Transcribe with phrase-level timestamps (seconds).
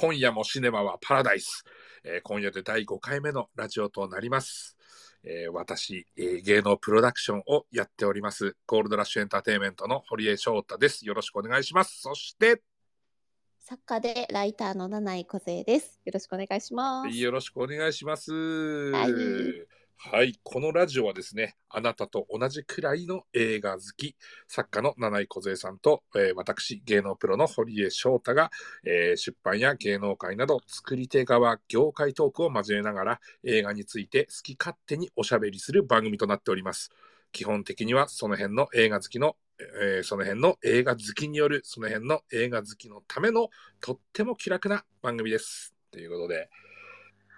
[0.00, 1.62] 今夜もシネマはパラダイス。
[2.04, 4.78] えー今夜で第5回目のラジオとなります。
[5.24, 11.06] えー私、えー芸能プロダクションをやっております、ゴールドラッシュエンターテインメントの堀江翔太です。
[11.06, 12.00] よろしくお願いします。
[12.00, 12.62] そして、
[13.58, 16.00] 作家でライターの七井梢です。
[16.06, 17.14] よろしくお願いします。
[17.14, 18.32] よろしくお願いします。
[18.32, 24.16] はいはい、このラジオはですね、あなたと同じくらいの映画好き、
[24.48, 28.50] 作家の七井梢さんと、えー私、芸能プロの堀江翔太が、
[28.86, 36.88] えー出版や芸能界など作り手側、業界トークを交えながら映画について好き勝手におしゃべりする番組となっております。
[37.30, 39.36] 基本的にはその辺の映画好きの、
[39.82, 43.50] えーその辺の映画好きによるその辺の映画好きのための
[43.82, 45.74] とっても気楽な番組です。
[45.90, 46.48] ということで、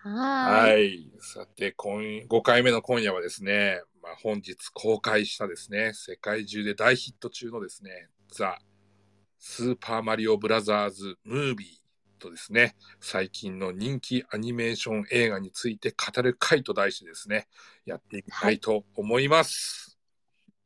[0.02, 0.10] は
[0.50, 0.94] はーい。
[0.94, 1.12] い。
[1.20, 8.58] さて、今5回目の今夜はですね、まあ、本日公開したですね、世界中で大ヒット中のですね、ザ・
[9.38, 17.46] スーパーマリオブラザーズ・ムービーとですね、最近の人気アニメーション映画について語る会と題してですね、
[17.86, 19.96] やっていきたいと思います。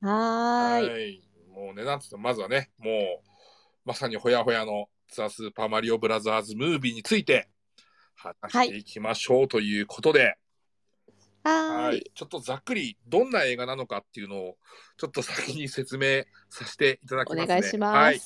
[0.01, 1.23] はーい。
[1.55, 3.29] もうね、なんつってもまずはね、もう、
[3.85, 7.51] まさにほやほやのザ・スーパーマリオブラザーズ・ムービーについて
[8.17, 10.37] 話していきましょうということで、
[11.45, 11.99] はい。
[11.99, 14.57] い、ちょっとざっくりどんな映画なのかっていうのを
[14.97, 17.45] ちょっと先に説明させていただきますね。
[17.45, 17.97] お願いします。
[17.97, 18.21] はい。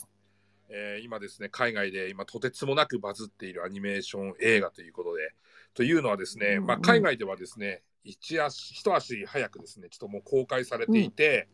[0.71, 5.33] えー今ですね海外で今とてつもなくバズっているアニメーション映画ということで。
[5.75, 11.49] というのはですね、うんうんまあ、海外ではですね一足一足早くですねちょっともう公開されていて、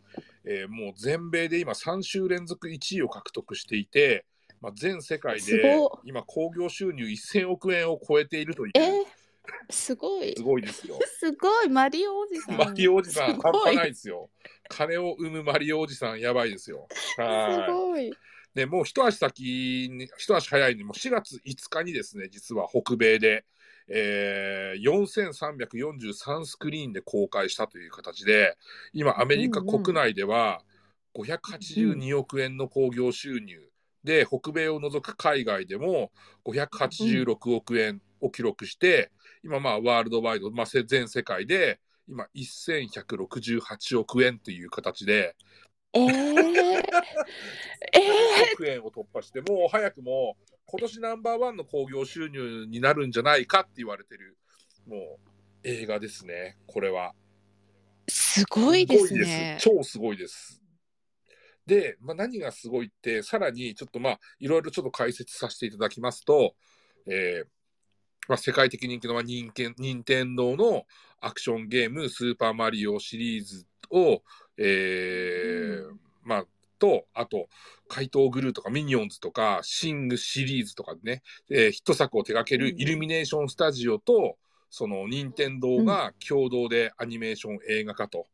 [0.44, 4.24] えーもう全米で今3週連続1位を獲得していて、
[4.60, 9.04] まあ、全世界すで今興行収入1000億円を超えているというえー、
[9.70, 10.42] すごいす。
[10.42, 10.98] ごいですよ。
[11.18, 11.68] すごい。
[11.68, 12.56] マリオおじさん。
[12.56, 14.30] マリオおじさん、半端ないですよ。
[14.68, 16.88] 金を生むマリオおじさん、やばいですよ。
[16.90, 18.08] すはごい。
[18.08, 18.12] い。
[18.54, 19.42] で、もう一足先
[19.90, 23.44] に、一足早いに、もう4月5日にですね、実は北米で、
[23.88, 28.56] えー、4343スクリーンで公開したという形で、
[28.92, 30.62] 今、アメリカ国内では
[31.14, 33.70] 582億円の興行収入
[34.06, 36.12] で、北米を除く海外でも
[36.46, 39.10] 586億円を記録して、
[39.44, 45.36] 今、まあ、ワールドワイド、まあ、せ全世界で、今、1168億円という形で、
[45.92, 46.12] えー、
[47.92, 48.02] え
[48.54, 50.36] 億円を突破して、もう早くも
[50.66, 54.36] 今年ナンバーワンの興行収入になるんじゃないかって言われてる、
[54.86, 55.00] もう
[55.64, 57.12] 映画ですね、これは。
[58.08, 59.58] ー、すごいですね。
[59.60, 60.62] 超すごいです。
[61.66, 66.54] で、まあ、何がすごいって、さらにちょっとまあ、いろいろちょっと解説させていただきますと、
[67.06, 67.46] えー
[68.28, 70.84] まあ、世界的人気のまあ任天任天堂の
[71.20, 74.22] アクションゲーム、スーパーマリオシリーズを、
[74.58, 76.44] えーまあ、
[76.78, 77.48] と、あと、
[77.88, 84.36] 怪盗グルーとかミニオンズとか、シングシリーズとかね、えーヒット作を手掛けるうんイルミネーションスタジオと、
[84.70, 88.26] その任天堂が共同でアニメーション映画化と。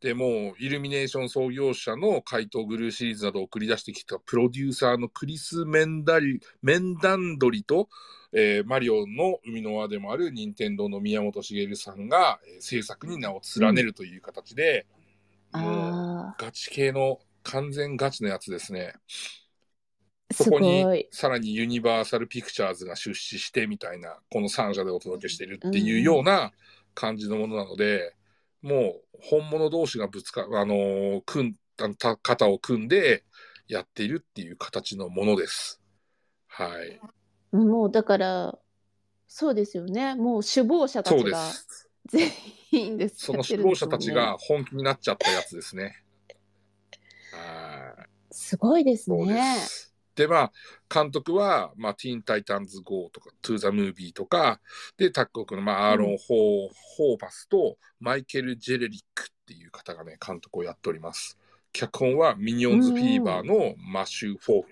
[0.00, 7.88] でもう、イルミネーション創業者の怪盗グルーシリーズなどを繰り出してきたプロデューサーのクリス・メンダリメンダンドリと、
[8.32, 14.86] えーマリオの生みの輪でもある任天堂の宮本茂さんが、えー制作に名を連ねるという形で、
[15.52, 18.94] もうあガチ系の完全ガチのやつですね。
[20.32, 20.86] そこに。
[21.10, 26.52] さらにユニバーサル・ピクチャーズが出資してみたいな、この3社でお届けしてるっていうような
[26.94, 28.14] 感じのものなので、
[28.62, 31.54] もう本物同士がぶつか、あのー組ん
[31.96, 33.24] た肩を組んで
[33.68, 35.80] やっているっていう形のものです。
[36.48, 37.00] はい。
[37.52, 38.58] もうだから、
[39.28, 40.14] そうですよね。
[40.14, 41.88] もう首謀者たそうでちがす。
[42.06, 42.30] 全
[42.72, 43.26] 員です。
[43.26, 46.02] その首謀者たちが本気になっちゃったやつですね。
[47.32, 48.10] はい。
[48.32, 49.56] すごいですね。
[50.26, 50.52] まあ、
[50.92, 54.60] 監督は、まあ、ティーン・タイタンズ・ゴーとか、トゥ・ザ・ムービーとか、
[54.96, 61.38] で、タッグの、まあ、アーロン・ホー、ホーバスと、マイケル・ジェレリックっていう方がね、監督をやっております。
[61.72, 64.68] 脚本は、ミニオンズ・フィーバーのマシュー・フォーゲル。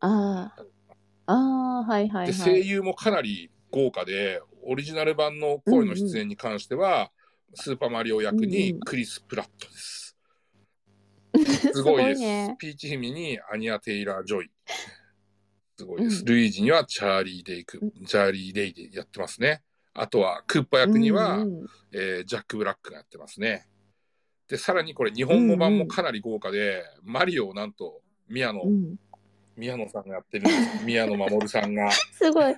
[0.00, 0.64] ああ。
[1.26, 7.10] ああ、はいはいで、声は声優もかなり豪華で、オリジナル版の声の出演に関しては、
[7.54, 10.09] スーパーマリオ役にクリス・プラットです。
[11.72, 12.20] すごいです。
[12.20, 12.56] ね。
[12.58, 14.50] ピーチ姫にアニア・テイラー・ジョイ。
[15.76, 16.20] すごいです。
[16.20, 19.62] うんルイージにはチャーリー・デイク、チャーリー・デイでやってますね。
[19.94, 23.66] あとは、クッパ役には、うんうんえージャック・ブラックがやってますね。
[24.48, 28.96] で、さらにこれ、日本語版もかなり豪華で、マリオをなんと、宮野、うん
[29.56, 30.46] 宮野さんがやってる。
[30.84, 31.90] 宮野真守さんが。
[31.90, 32.56] すごい。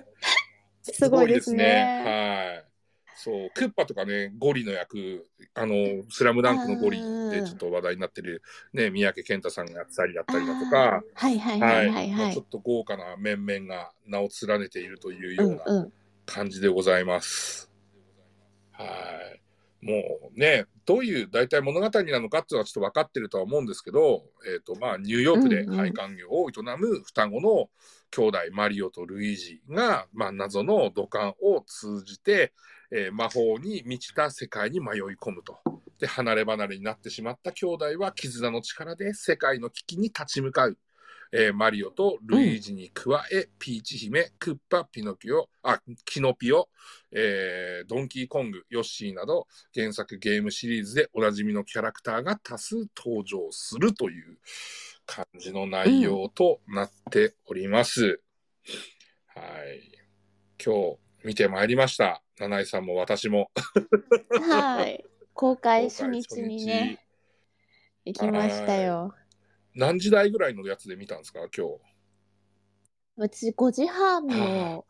[0.81, 2.53] すごいですね。
[2.55, 2.73] はい。
[3.15, 5.75] そう、クッパとかね、ゴリの役、あの、
[6.09, 6.99] スラムダンクのゴリ
[7.41, 8.41] でちょっと話題になってる、
[8.73, 12.31] ね、三宅健太さんがやってたりだったりだとあか、ーはいはいはいはいまはい。
[12.31, 15.93] あちょっと豪華な面々が名を連ねているといううようんなうん。
[16.25, 17.69] 感じでございます。
[18.71, 19.85] はい。
[19.85, 19.93] も
[20.33, 27.69] うね、どういう大体物語なのかっていうのはちょっと分かってるとは思うんですけど、えっ、と、まあ、ニューヨークでうんうん配管業を営む双子の
[28.15, 32.53] 兄弟、マリオとルイージが、まあ、謎の土管を通じて、
[32.91, 35.57] えー魔法に満ちた世界に迷い込むと。
[35.99, 40.77] で、離れ離れになってしまった兄弟は絆の力で世界の危機に立ち向かう。
[41.35, 46.69] えーマリオとルイージに加え、ピーチ姫、クッパ、ピノキオ、あ、キノピオ、
[47.11, 54.37] えードンキーコング、ヨッシーなど、原作ゲームシリーズでおなじみのキャラクターが多数登場するという
[55.05, 58.21] 感じの内容となっております。
[59.27, 59.81] はい。
[60.63, 62.23] 今日見てまいりました。
[62.39, 63.51] 七井さんも私も。
[64.31, 65.03] はい。
[65.33, 67.05] 公開初日にね、
[68.05, 69.13] 行きましたよ。
[69.75, 71.39] 何時台ぐらいのやつで見たんですか？
[71.55, 71.79] 今日。
[73.15, 74.85] 私5時半の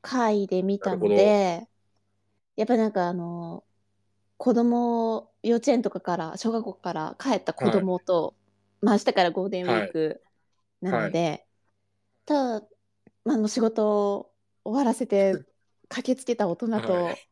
[0.00, 1.66] 回で見たので、
[2.56, 3.64] やっぱなんかあの、
[4.36, 8.34] 子供、幼稚園とかから、小学校から帰った子供と、
[8.84, 10.22] まあ明日からゴールデンウィーク
[10.80, 11.46] なので、
[12.26, 12.66] ただ、
[13.24, 14.32] まあ、あの仕事を
[14.64, 15.44] 終わらせて
[15.88, 17.28] 駆けつけた大人とはい、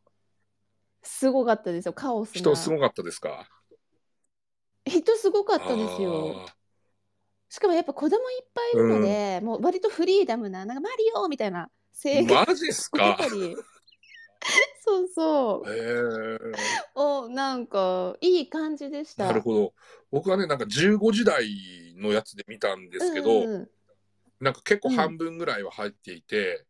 [1.03, 2.39] すごかったですよ、カオスな。
[2.41, 3.49] 人すごかったですか？
[4.87, 6.47] 人すごかったですよ。
[7.49, 13.19] しかもやっぱ子供いっぱいいるので、もう割とフリーダムな、なんかマリオみたいなあ声ー援マジっすか？
[14.85, 16.53] そうそへえう、
[16.95, 19.27] をなんかいい感じでした。
[19.27, 19.73] なるほど。
[20.11, 23.71] 僕はね、なんか15時台のやつで見たんですけど、うんうん
[24.41, 26.65] なんか結構半分ぐらいは入っていて、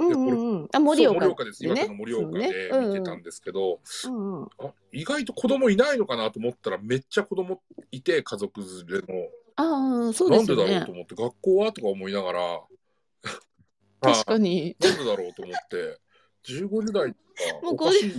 [0.00, 1.64] うんうんうんうんあ盛岡岡です。
[1.64, 7.62] 岩手の岡で見てたんですけど、うんうんあ意外と子供いないのかなと思ったらめっちゃ子供
[7.92, 9.28] いて家族連れの。
[9.54, 10.92] ああ、うんそうなんですよねでだろうと。
[10.92, 11.72] 思って、学校は？
[11.72, 12.62] とか思いながら、
[14.00, 14.76] 確かに。
[14.82, 15.98] なんでだろうと思って、
[16.44, 18.14] 15時台とかもうおかしい。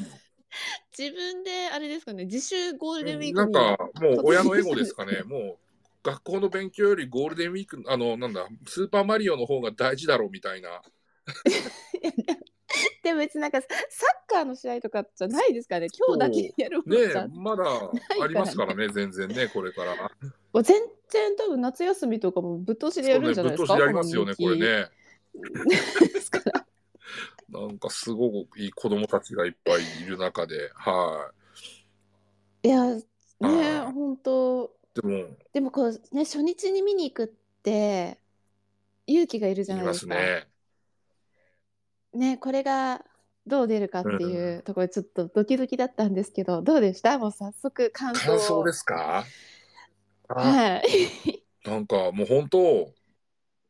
[0.97, 3.51] 自分であれですかね、自主ゴールデンウィークに。
[3.53, 5.57] なんかもう親のエゴですかね、 もう
[6.03, 10.81] 学校の勉強よりゴールデンウィーク、あの、なんだ、スーパーマリオの方が大事だろうみたいな。
[13.03, 13.69] でも別になんかサッ
[14.27, 17.63] カーの試合とかじゃないですからね、今日だけやるもんねじゃえ、まだ
[18.21, 20.11] ありますからね、全然ね、これから。
[20.63, 23.75] 全然多分夏休みとかもぶっ通しでやるんじゃないですか？
[23.75, 24.59] ね、ぶっ通しやりますよね、これね。
[24.59, 24.89] ね。
[26.13, 26.58] ですから
[27.69, 31.31] なんかすごくいい子供たちがいっぱいいる中で、は
[32.63, 33.01] いや、ね、
[33.93, 35.01] 本当い。
[35.01, 37.27] でも、でもこうね、初日に見に行くっ
[37.61, 38.17] て
[39.05, 40.15] 勇気がいるじゃないですか。
[40.15, 40.47] すね。
[42.11, 43.05] ね、これが
[43.45, 47.19] どう出るかっていうところでちょっとドキドキだったんですけど、どうでした？
[47.19, 48.37] もう早速感想を。
[48.37, 49.25] 感想ですか？
[50.29, 51.43] あはい。
[51.69, 52.91] なんかもう本当、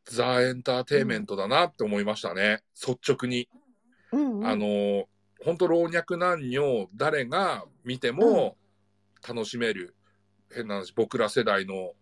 [0.06, 3.50] ザ・エンターテインメントだなって思いましたね、率直に。
[4.12, 4.48] うんうん。
[4.48, 5.08] あの、
[5.44, 8.58] 本当老若男女、誰が見ても
[9.28, 9.96] 楽しめる。
[10.54, 11.94] 変な話、僕ら世代の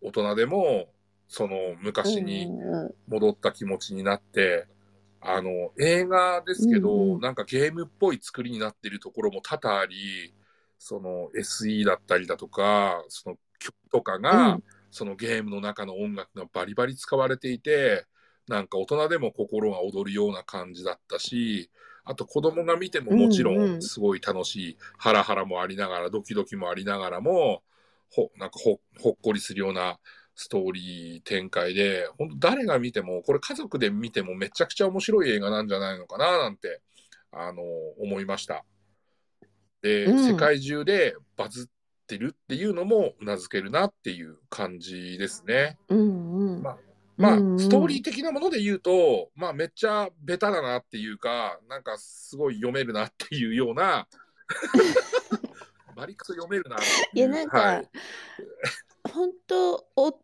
[0.00, 0.88] 大人でも、
[1.28, 2.94] その昔にうんうんうん。
[3.08, 4.66] 戻った気持ちになって、
[5.20, 7.20] あの、映画ですけど、うんうん。
[7.20, 10.34] なんかゲームっぽい作りになってるところも多々あり、
[10.78, 14.64] その SE だったりだとか、その曲とかが、うん。
[14.90, 18.06] そのゲームの中の音楽がバリバリ使われていて、
[18.50, 21.70] なんか大人でも心が躍るような感じだったし、
[22.04, 27.62] あと子供が見てももちろうんうんんすごい楽しい、ハラハラもありながら、ドキドキもありながらも、
[28.10, 30.00] ほ、なんかほ、ほっこりするような
[30.34, 36.80] ストーリー展開で、本当誰が見ても、これ家族で見てもめちゃくちゃ面白い映画なんじゃないのかな、なんて、
[37.30, 37.62] あの、
[38.00, 38.64] 思いました。
[39.80, 45.78] で、うん世界中でバズってるっていうのもうなずけるなっていう感じですね。
[45.88, 46.76] うんうんま
[47.20, 54.08] まあ、うんうんストーリー的なもので言うと、まあ、めっちゃベタだなっていうか、なんかすごい読めるなっていうような、
[55.94, 56.96] バリクソ読めるなっていう。
[57.14, 57.88] いやなんかはい
[59.12, 60.20] 本当お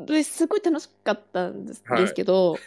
[0.00, 1.82] ですごい楽しかったんです,、
[2.14, 2.58] けど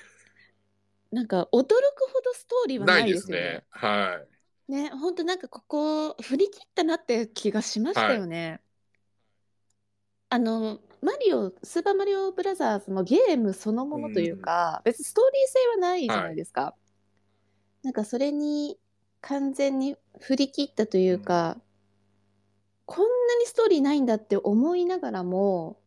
[1.12, 1.68] なんか驚く
[2.14, 3.64] ほどストーリーはなないいですねね。。
[3.70, 4.22] は
[4.70, 4.72] い。
[4.72, 8.62] ね本当なんかここ振り切ったなって気がしましたよね。
[10.30, 16.76] あのマリオスーパーマリオブラザーズのゲームそのものというか、別にストーリー性はないじゃないですか。
[17.84, 18.78] なんかそれに
[19.22, 21.58] 完全に振り切ったというか、
[22.86, 25.82] こんなにストーリーないんだって思いながらも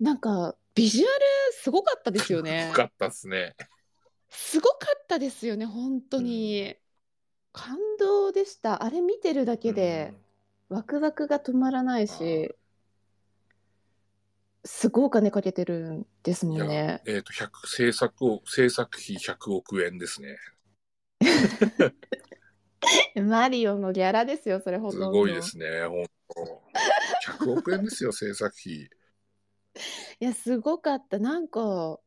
[0.00, 1.10] なんかビジュアル
[1.52, 2.68] すごかったですよね。
[2.68, 2.72] よ。
[2.74, 3.54] かったっすね。
[4.28, 6.76] すごかったですよね本当に、
[7.52, 8.84] 感動でした。
[8.84, 10.12] あれ見てるだけで、
[10.68, 12.08] ワクワクが止まらないはい。
[12.08, 12.54] し、
[14.66, 17.02] すごいお金かけてるんですもんね。
[17.06, 20.36] えっ、と、100、制作を、制作費100億円ですね。
[23.22, 25.18] マリオのギャラですよ、それほすとんど。
[25.18, 26.62] ごいですね、本当
[27.44, 28.90] 100億円ですよ、制作費。
[30.20, 31.18] いや、すごかった。
[31.18, 32.00] なんか、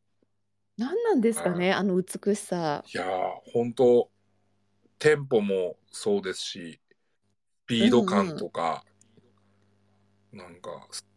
[0.78, 2.84] 何なんですかね、あの美しさ。
[2.94, 4.10] いやー、本当
[4.98, 6.82] テンポもそうですし、
[7.66, 8.84] スピード感とか、
[10.32, 11.09] なんか、す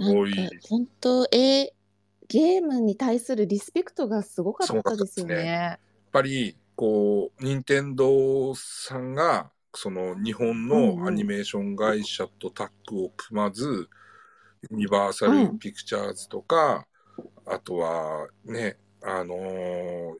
[0.00, 1.72] ごい、本当、え
[2.28, 5.46] ゲームに対するリスペクトがすごかったですよすごかったですね。
[5.46, 5.78] やっ
[6.12, 13.88] ぱり、こう、任天堂さんが、その日本うんうんのアニメーション会社とタッグを組まず、
[14.70, 16.86] ユニバーサル・ピクチャーズとか、
[17.46, 20.14] あとはね、あのー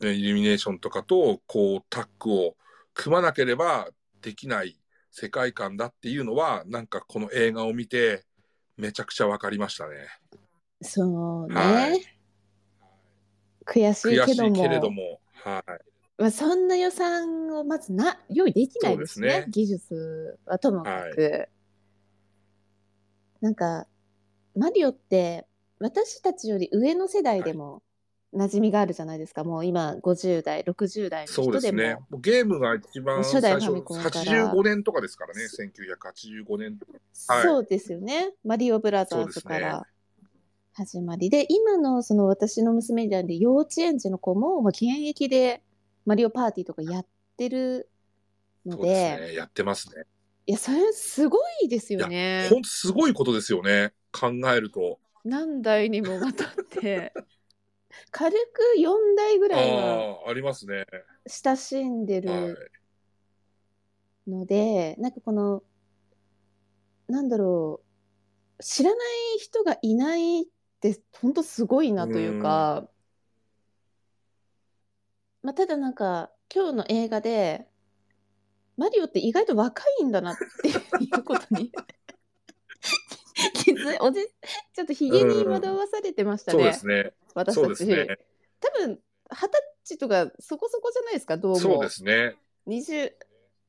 [0.00, 2.56] ねイルミネーションとかと、こう、タッグを
[2.94, 3.88] 組まなければ
[4.22, 4.78] できない
[5.10, 8.24] 世界観だっていうのは、なんかこの映画を見て、
[8.76, 9.96] めちゃくちゃわかりましたね。
[10.82, 11.54] そうね。
[11.54, 12.00] はい。
[13.66, 14.56] 悔しいけども。
[14.56, 15.62] いけれども、はい。
[16.16, 19.40] まあ、そんな予算をまずな用意できないですね。
[19.40, 19.46] ね。
[19.48, 21.48] 技術はともかく、
[23.40, 23.86] なんか
[24.54, 25.46] マリオって
[25.78, 27.82] 私たちより上の世代でも
[28.34, 31.94] 馴染みがあるじゃないですか、もう今50代60代のそう人でもですね。
[32.10, 36.78] もうゲームが一番初代最初、ファミコンから85年とかですからね、1985年。
[37.28, 39.86] はいそうですよねマリオブラザーズから
[40.72, 45.62] 始まりで今のその私の娘なんで幼稚園児の子も、まあ、現役で
[46.04, 47.88] マリオパーティーとかやってる
[48.66, 49.34] のそうでですね。
[49.34, 50.04] やってますね。
[50.46, 53.92] いやそれすごいですよねほんとすごいことですよね。
[54.12, 54.98] 考えると。
[55.24, 57.12] 何代にもわたって
[58.10, 60.86] 軽く4代ぐあらいはあ、ありますね。
[61.26, 62.70] 親しんではいる。
[64.26, 65.62] ので、なんかこの
[67.08, 67.80] なんだろ
[68.58, 70.46] う知らない人がいないっ
[70.80, 72.88] て本当すごいなというか、
[75.42, 77.66] まあ、ただなんか今日の映画で
[78.76, 81.70] マリオって意外と若いんだなっていうことに
[83.64, 84.20] 気づいおじ
[84.74, 87.12] ちょっとひげに惑わされてましたね、そうですね。
[87.34, 88.18] 私たち、ね。
[88.60, 88.98] 多分
[89.30, 89.48] 二十
[89.84, 92.36] 歳とかそこそこじゃないですかどうもそうですね。
[92.66, 93.12] 20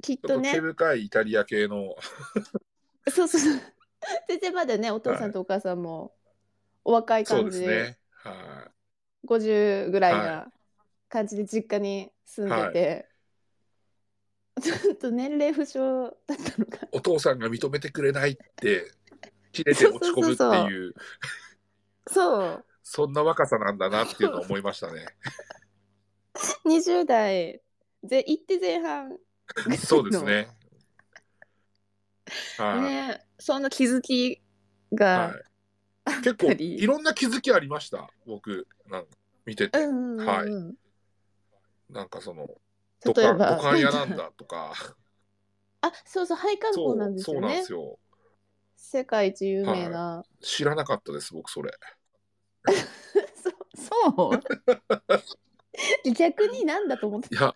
[0.02, 1.96] きっととね毛深いイタリア系の。
[3.08, 3.62] そうそうそう
[4.28, 6.12] 全然まだねお父さんとお母さんも
[6.84, 7.98] お若い感じでですね。
[8.24, 8.72] は
[9.25, 10.48] 50ぐらいはな
[11.10, 13.10] 感じで実家に住んでて、
[14.62, 16.90] ちょっと年齢不詳だったのかい。
[16.92, 18.92] お父さんが認めてくれないって、
[19.55, 20.93] 切れて落ち込むっていう、
[22.07, 25.05] そうそんな若さなんだなっていうのを思いましたね。
[26.65, 27.62] 20代
[28.03, 29.17] ぜ行って前半。
[29.77, 30.47] そうですね。
[32.57, 32.81] はい。
[32.81, 34.41] ねその気づき
[34.93, 35.33] が、
[36.05, 36.21] はい。
[36.21, 38.09] 結構いろんな気づきありました？
[38.25, 39.07] 僕なんか
[39.45, 40.47] 見てて、うんうんうんはい。
[40.47, 40.75] うん
[41.89, 42.50] なんかその
[43.00, 43.55] 土管例えば。
[43.55, 44.74] 土管屋なんだとか。
[45.81, 48.00] あそうそう配管工なんですそうなんでよねすよ
[48.86, 51.72] 世界一有名な、知らなかったです僕それ。
[53.36, 53.51] そ
[54.06, 54.39] そう？
[56.15, 57.54] 逆になんだと思っていや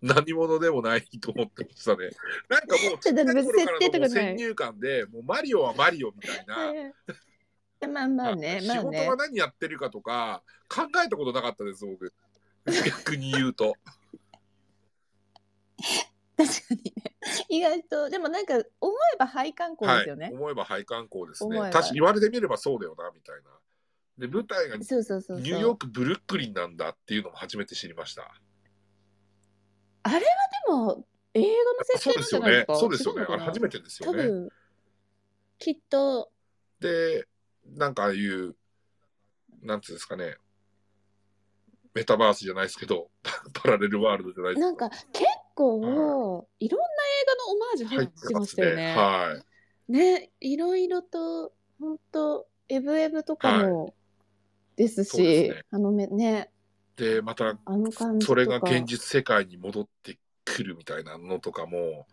[0.00, 2.10] 何者でもないと思ってましたね。
[2.48, 6.94] なんかもうちっちゃい頃からのもう設定とか先入観でもうマリオはマリオみたいな、はい
[7.88, 8.78] まあまあね、まあね。
[8.78, 9.16] 仕事が。
[9.16, 12.12] 何やってるかとか考えたことなかったです僕。
[12.86, 13.74] 逆に言うと。
[16.36, 17.11] 確かにね。
[17.48, 20.26] 意外と、でもなんか思えば配管工ですよね。
[20.26, 20.34] はい、。
[20.34, 21.58] 思えば配管工ですね。
[21.58, 23.50] 確かに言われてみればそうだよなみたいな。
[24.18, 25.46] で舞台がニそうそうそうそう。
[25.46, 28.34] ューヨークブルックリンなんだっていうのも初めて知りました。
[30.04, 30.10] で
[30.68, 32.74] も映画の設そう定なんじゃないですか？
[32.76, 33.22] そうですよね。
[33.22, 33.42] 違うのかな？
[33.42, 34.22] あれ初めてですよね。
[34.22, 34.48] 多分
[35.58, 36.32] きっと。
[36.80, 37.26] で
[37.66, 38.56] なんかああいう
[39.62, 40.36] なんていうんですかね
[41.94, 43.10] メタバースじゃないですけど
[43.54, 46.90] パラレルワールドじゃないですなんか結構いろんな映
[47.26, 48.94] 画のオマージュ入ってましたよね。
[48.96, 49.42] は
[49.88, 49.92] い。
[49.92, 50.56] ね、い。
[50.56, 53.94] ろいろと本当エブエブとかも
[54.76, 55.62] ですそうでし、すね。
[55.70, 56.50] あのめね。
[56.96, 57.58] でまた
[58.20, 62.06] それが現実世界に戻ってくるみたいなのとかも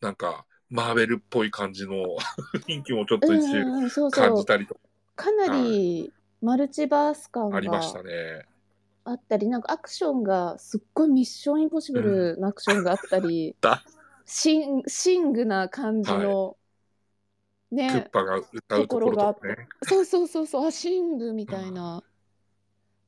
[0.00, 2.16] なんかマーベルっぽい感じの
[2.66, 4.80] 雰囲気もちょっと一瞬感じたりとか。
[5.14, 8.46] かなりマルチバース感がありましたね。
[9.04, 13.82] あったり、なんかアクションがすっごいミッションインポッシブルなアクションがあったり、 だ。
[14.24, 16.56] シンシングな感じの、
[17.70, 19.68] クッね、パが歌うところとかね。
[19.82, 22.04] そうそうそうそう、あ、シングみたいな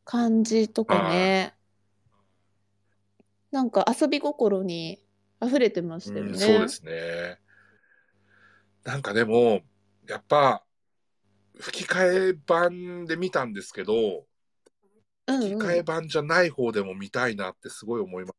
[0.04, 1.54] 感じとかね、
[3.52, 5.00] なんか遊び心に
[5.40, 6.30] 溢れてましたよね。
[6.32, 7.38] うん、そうですね。
[8.82, 9.60] なんかでも、
[10.08, 10.64] やっぱ、
[11.60, 14.33] 吹き替え版で見たんですけど、うん
[15.26, 15.84] 吹き替えうん。
[15.84, 18.34] 版じゃない方でも見たいなってすごい思います。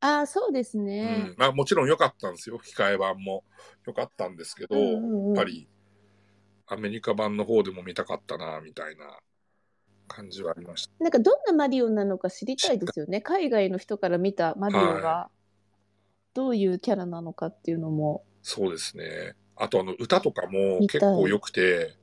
[0.00, 1.04] ああ、そうですうね。
[1.04, 1.34] ん。
[1.36, 2.58] まあもちろん良かったんですよ。
[2.58, 3.44] 吹き替え版も
[3.86, 5.32] 良かったんですけど、うんうやんうん。
[5.32, 5.68] っぱり
[6.66, 9.18] アメリカ版の方でも見たかったな、みたいな
[10.06, 10.92] 感じはありました。
[11.00, 13.20] なんかどんなマリオなのか知りたいですよね。
[13.20, 15.30] 海外の人から見たマリオはが
[16.34, 18.24] どういうキャラなのかっていうのも。
[18.42, 19.34] そうですね。
[19.56, 21.96] あとあの歌とかも結構良くて、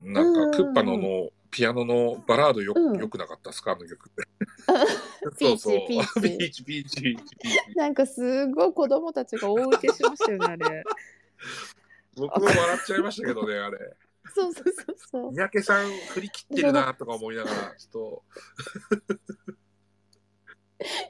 [0.00, 3.72] なんかクッパののピアノのバラードよ,、うんよくなかったですか？
[3.72, 4.10] あの曲。
[5.38, 7.76] そうそうピーチ ピーチ、ピーチ、ピーチ。
[7.76, 10.82] なんかすごい子供たちが大受けしましたよね、あれ。
[12.16, 13.78] 僕も笑っちゃいましたけどね、あれ。
[14.34, 15.30] そうそうそうそう。
[15.30, 18.24] 三宅さん振り切ってるなとか思いながら、ちょ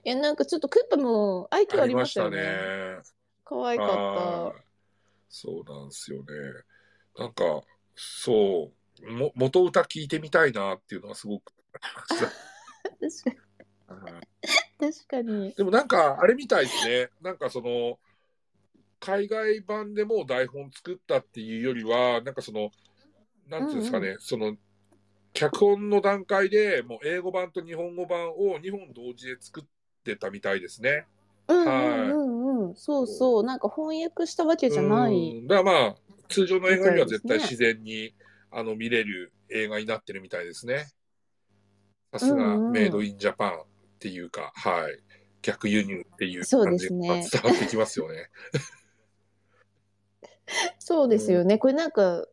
[0.05, 2.37] いや、なんかちょっとクッパも愛っと嬌あありましたよね。
[2.37, 2.99] ね。
[3.45, 4.63] 可愛かはい
[5.31, 6.25] そうなんですよね。
[7.17, 7.63] なんか、
[7.97, 11.53] そう、も元歌聞いてみたいなっていうのはすごく。
[14.79, 15.53] 確かに。
[15.55, 17.11] でもなんか、あれみたいですね。
[17.23, 17.99] なんかその、
[19.01, 22.71] 海外版でもう台本作ったっていうよりは、なんかその、
[23.49, 24.57] なんていうんですかね、その、
[25.33, 29.65] 脚本の段階でもう英語版と日本語版を2本同時で作っ
[30.05, 31.07] てたみたいですね。
[31.49, 32.75] うんはいうんうんうん。
[32.77, 33.45] そうそう。
[33.45, 35.41] なんか翻訳したわけじゃない。
[35.41, 35.97] うんだからまあ、
[36.29, 38.15] 通常の映画よりは絶対自然に、
[38.55, 40.87] あの見れる映画になってるみたいですね。
[42.13, 43.57] さすがメイドインジャパンっ
[43.99, 44.99] ていうか、はい。
[45.43, 48.31] 逆輸入っていうそうで感じが伝わってきますよね。
[50.79, 51.59] そうですよね。
[51.59, 52.27] これなんか、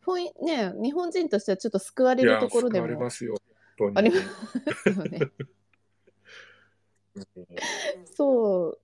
[0.00, 3.36] 翻訳ね、日本人としてはちょっと救われるところでもますよ。
[3.94, 4.16] ありに。
[4.16, 4.22] ま
[4.82, 5.18] すよね。
[5.20, 5.32] うん
[8.06, 8.78] そ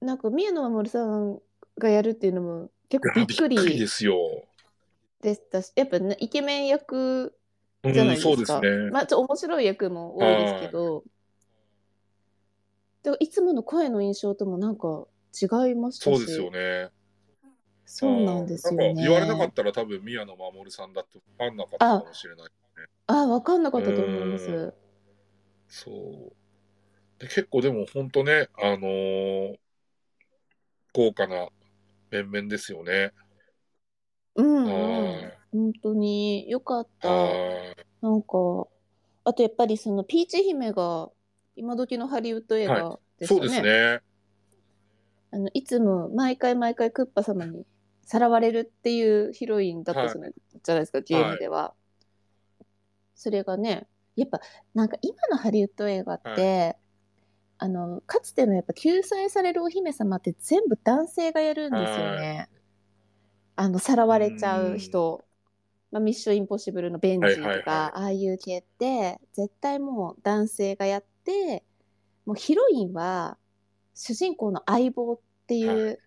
[0.00, 0.04] う。
[0.04, 1.40] なんか宮野真守さん
[1.78, 4.16] がやるっていうのも結構びっくいやびっくりりですよ。
[5.24, 7.34] でしたし、やっぱね、イケメン役
[7.82, 8.36] うんじゃないですか。
[8.36, 8.90] そうですね。
[8.90, 11.04] まあ、ちょっと面白い役も多いですけど、
[13.02, 15.06] でもいつもの声の印象ともなんか
[15.40, 16.16] 違いましたし。
[16.16, 16.90] そうですよね。
[17.86, 18.86] そうなんですよね。
[18.86, 22.50] なんか言われなかったら多分宮野真守さんだって分かんなかったかもしれない。
[23.06, 24.74] あ、わかんなかったと思いまうんす。
[25.68, 26.32] そう。
[27.18, 29.56] で結構でも本当ね、あのー
[30.94, 31.48] 豪華な
[32.10, 33.12] 面々ですよね。
[34.36, 35.03] うん、う。
[35.54, 37.08] 本当によかった。
[37.08, 38.66] はいなんか、
[39.24, 41.08] あとやっぱりそのピーチ姫が
[41.56, 43.50] 今時のハリウッド映画ですそうよね。
[43.50, 44.00] ですね。
[45.30, 47.64] あのいつも毎回毎回クッパ様に
[48.02, 51.72] さらわれるっていうヒロインだったじゃない,、じゃないですか、ゲームでは。
[53.14, 53.86] それがね、
[54.16, 54.40] やっぱ
[54.74, 56.76] なんか今のハリウッド映画って、
[57.56, 62.50] あのかつてのやっぱ救済されるお姫様って全部男性がやるんですよね。
[63.56, 65.23] あのさらわれちゃう人。
[65.94, 71.62] まあ、ミッションインポッシブルのベンジーとか、はいはいはいああいう系って絶対もう男性がやって
[72.26, 73.38] もうヒロインは
[73.94, 76.00] 主人公の相棒っていはう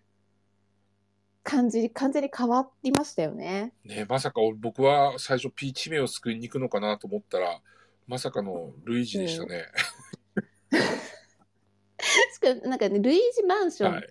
[1.42, 3.72] 感じ、完全に変わりましたよね。
[3.82, 7.62] ねまさか俺僕は最初ピーチ姫を救いに行くのかなと思ったら、
[8.06, 9.64] まさかのルイージでしたね。
[12.34, 14.08] しかもなんかねルイージマンションはい。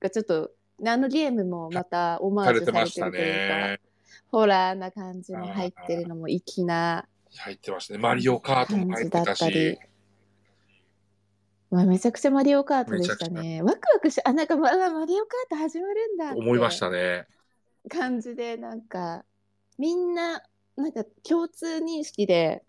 [0.00, 0.50] がちょっと、
[0.86, 3.80] あのゲームもまたオマさージュされれてましてたるというか、ね。
[4.30, 8.00] ホラーな感じも入ってるのも粋な入ってましたね。
[8.00, 9.78] マリオカートも入ってた感じだったりし。。
[11.70, 13.62] まあ、めちゃくちゃマリオカートでしたね。
[13.62, 17.26] ワクワクし、あ、なんか、まあ、マリオカート始まるんだ思いましたね。
[17.88, 19.24] 感じで、なんか、
[19.78, 20.42] みんな、
[20.76, 22.64] なんか共通認識で、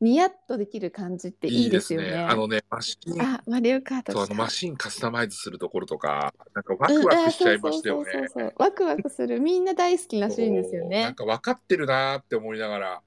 [0.00, 2.14] ニヤッとできる感じっていいですよね。
[2.14, 8.28] あのね、マシン、あ、マリオカートそうあのマシンカスタマイズするところとか、なんかワクワクしちゃいましたよねうんあ。
[8.28, 9.40] そうそうそうそうワクワクする。
[9.42, 11.14] みんな大好きらしいんですよそうなんね。
[11.14, 13.02] か分かってるなーって思いながら。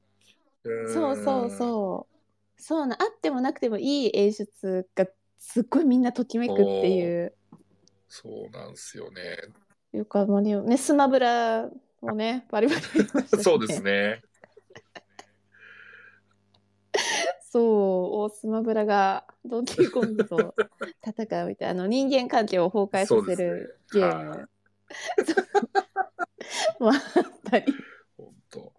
[0.93, 2.61] そうそううそう。
[2.61, 5.07] そうな、あってもなくてもいい演出が
[5.39, 7.33] すっごいみんなときめくっていう。
[8.09, 9.37] そうなんですよね。
[9.93, 11.69] よくあマリオ、ね、スマブラ
[12.01, 14.21] をね、バリバリね そうですね。
[17.51, 17.63] そう、
[18.23, 20.55] 大スマブラがドンキーコングと
[21.05, 24.49] 戦うみたいな、あの人間関係を崩壊させるゲーム。
[26.79, 26.99] も あっ
[27.43, 27.73] たり。
[28.17, 28.73] 本当。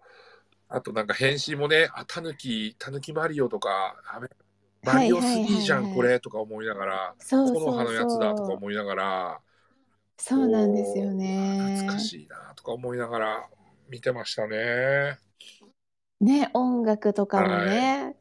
[0.70, 4.30] あとなんか変身もね、あ、タヌキ、タヌキマリオとか、あれ
[4.82, 8.56] マリオ3じゃん、はいはいはいはいこれとか思いながら、そうそう木の葉のやつだとかそう。
[8.56, 9.40] 思いながら、
[10.16, 11.76] そうなんですよね。
[11.76, 13.50] 懐かしいなとか思いながら
[13.90, 15.18] 見てましたね。
[16.22, 18.16] ね、音楽とかもね、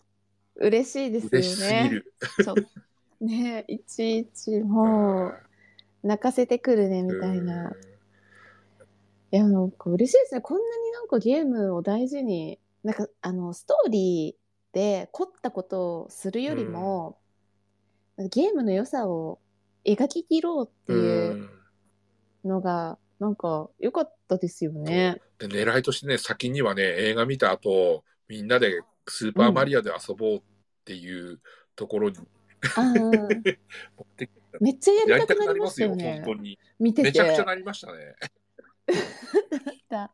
[0.61, 2.03] 嬉しいです嬉しよね。
[2.19, 2.67] すぎる。
[3.21, 7.71] ね、いちいちもう泣かせてくるねみたいな。
[9.31, 10.41] いや、なんか嬉しいですね。
[10.41, 17.17] こんなになんかゲームを大事に、なんかあの、ストーリーで凝ったことをするよりも、
[18.17, 19.39] なんかゲームの良さを
[19.85, 20.95] 描き切ろうってう。
[20.95, 21.49] いうん
[22.45, 25.21] のが、なんか良かったですよね。
[25.37, 30.41] で、狙いとしてね、先にはね、映画見た後、みんなでスーパーマリオで遊ぼうっ
[30.83, 31.39] ていう
[31.75, 32.17] ところに
[32.75, 33.29] ああ、 持っ
[34.15, 34.57] てきた。
[34.59, 36.35] めっちゃややりたくなりますよ、ね本。
[36.35, 36.59] 当に。
[36.79, 37.07] 見てて。
[37.09, 38.15] めちゃくちゃなりましたね。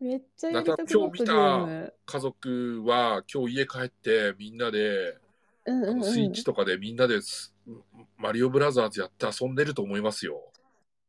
[0.00, 5.18] めっちゃやりたくな今日見た家族は今日家帰ってみんなで、
[5.66, 6.04] うんうんうん。
[6.04, 7.54] スイッチとかでみんなです
[8.16, 10.50] マリオブラザーズやって遊んでると思いますよ。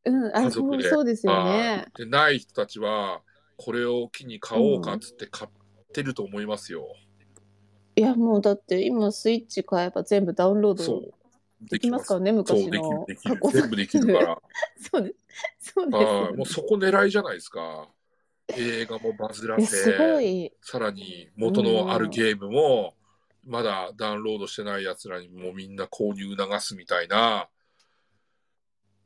[0.04, 1.86] うん、あ、そう家族でそうですよね。
[1.96, 3.22] でない人たちは
[3.58, 5.52] これを機に買おうかっつって買っ
[5.94, 6.88] てると思いますよ。
[7.96, 11.14] いや、もうだって今スイッチ買えば全部ダウンロードそう。
[11.70, 14.42] できますからね、昔できるのできる全部できるから。
[14.92, 15.14] そうで
[15.60, 15.74] す。
[15.74, 17.90] そうですよねはいもうそこ狙いじゃないですか。
[18.48, 20.52] 映画もバズらえすごせ、い。
[20.62, 22.96] さらに元のあるゲームも
[23.46, 27.48] まだダウンロードしてない奴らにもみんな購入促すみたいな。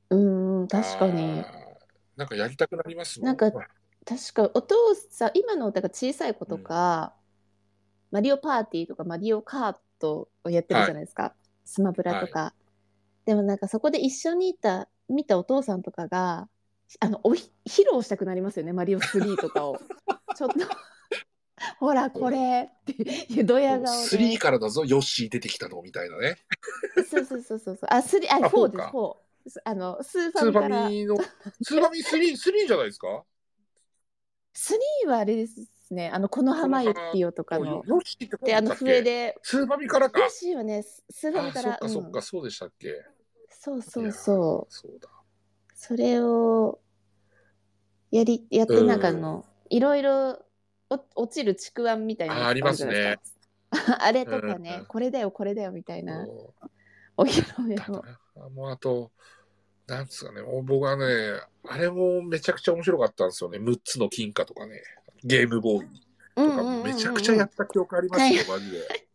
[0.09, 1.43] うんうん、確かにあ。
[1.43, 1.65] ー。
[2.15, 3.27] なんかやりたくなりますもん。
[3.27, 4.75] なんか確かお父
[5.09, 7.13] さん、今のだから小さい子とか、
[8.11, 11.33] マリオパーティーとかマリオカートをやってるじゃないですか。
[11.63, 12.53] スマブラとか。
[13.25, 16.47] でもなんかそこで一緒にいた、見たお父さんとかが、
[16.99, 19.79] あの、おひ披露したくなりますよね、マリオ3とかを。
[20.35, 20.55] ちょっと、
[21.79, 22.91] ほら、これって
[23.33, 24.17] いうドヤ顔で。
[24.17, 26.37] 3からだぞ、ヨッシー出てきたのみたいなね。
[27.09, 27.89] そうそうそうそうそう。
[27.89, 29.61] あ、スリあ、あ4です、4 4。
[29.65, 30.87] あの、スーフスーファミから。
[30.87, 31.17] ァミの、
[31.61, 33.07] スーファミ3、3じゃないですか？
[34.55, 37.83] 3はあれですね、あの、この浜よってよとかの。
[37.85, 39.37] ヨッシーってで、あの、笛で。
[39.43, 40.19] スーファミからか。
[40.19, 41.63] ヨッシーはね、ススーファミあ、から。
[41.63, 43.03] そっかそっか、うんそうでしたっけ？
[43.49, 44.73] そうそうそう。
[44.73, 45.09] そうだ。
[45.73, 46.79] それを、
[48.11, 50.39] やり、やって、うんなんかあの、いろいろ
[50.89, 53.19] お落ちるちくわんみたいなあありますね。
[53.99, 56.25] あれとかね、うんこれだよ、これだよ、みたいな、
[57.17, 58.03] お披露目だを。
[58.35, 59.11] なもうあと、
[59.87, 61.05] なんつうかね、僕はね、
[61.67, 63.57] あれもめちゃくちゃ面白かったんですよね。
[63.57, 64.81] 6つの金貨とかね。
[65.25, 65.87] ゲームボーイ
[66.37, 69.05] うんとかうんうんうんうんめちゃくちゃやった記憶ありますよ、マジで。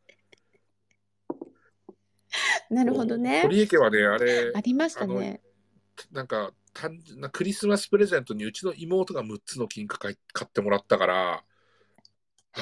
[2.70, 3.42] なるほどね。
[3.42, 5.40] 堀江家はね、あれあ、りましたね。
[6.12, 11.44] なんか単純なクリスマスプレゼントにうちの妹が6つの金貨買ってもらったから、は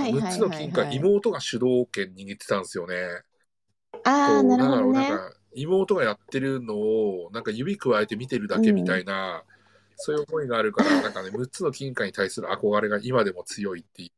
[0.01, 3.23] いはいはいはい6つの金貨、妹が主導権握ってたんですよね。
[4.05, 5.11] ああ、なるほどね
[5.55, 9.45] 妹がやってるのをなんか指くわえて見てるだけみたいな、
[9.99, 14.11] そういう思いがあるから、なんかね、6つの金貨に対する憧れが今でも強いっていう。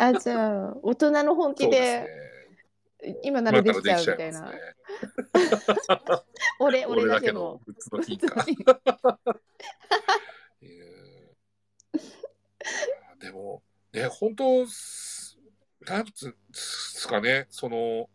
[0.00, 3.20] あ、じゃあ、大人の本気ですねで、。
[3.22, 4.52] 今ならできちゃうみたいな
[6.58, 7.74] 俺、俺俺だけのだけの。
[7.74, 8.18] 6つの金
[8.64, 8.80] 貨。
[10.62, 15.38] えーでも、ね、本当、す
[15.80, 18.08] なんつかね、その、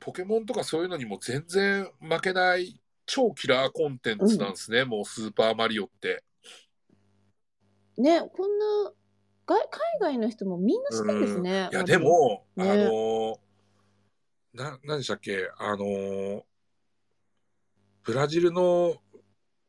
[0.00, 6.22] ポケモンとかそういうのにも全然負けない超キラーコンテンツなんですね、もうスーパーマリオって。
[7.96, 8.92] ね、こんな、
[9.46, 11.68] が海外の人もみんな知ってるんですね。
[11.72, 13.40] いや、でも、ねあの、
[14.52, 16.44] な、何でしたっけ、あの、
[18.04, 18.96] ブラジルの、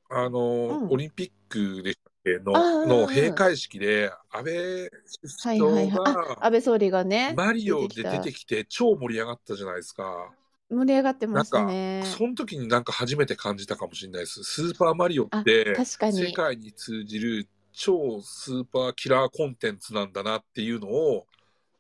[0.10, 4.90] あの、うんオリンピックでしたっけの、の閉会式で、安倍はい
[5.22, 6.38] 首はい相はい。
[6.42, 10.34] 安倍総理がね、マリオで出てきて超盛り上がったじゃないですか。
[10.70, 12.04] 盛り上がってましたなんね。
[12.06, 14.44] その時になんか初めて感じたかもしれないです。
[14.44, 16.26] スーパーマリオっあ、て確かに。
[16.26, 21.26] 世界に通じる超スーパーキラーコンテンツなんだなっていうのを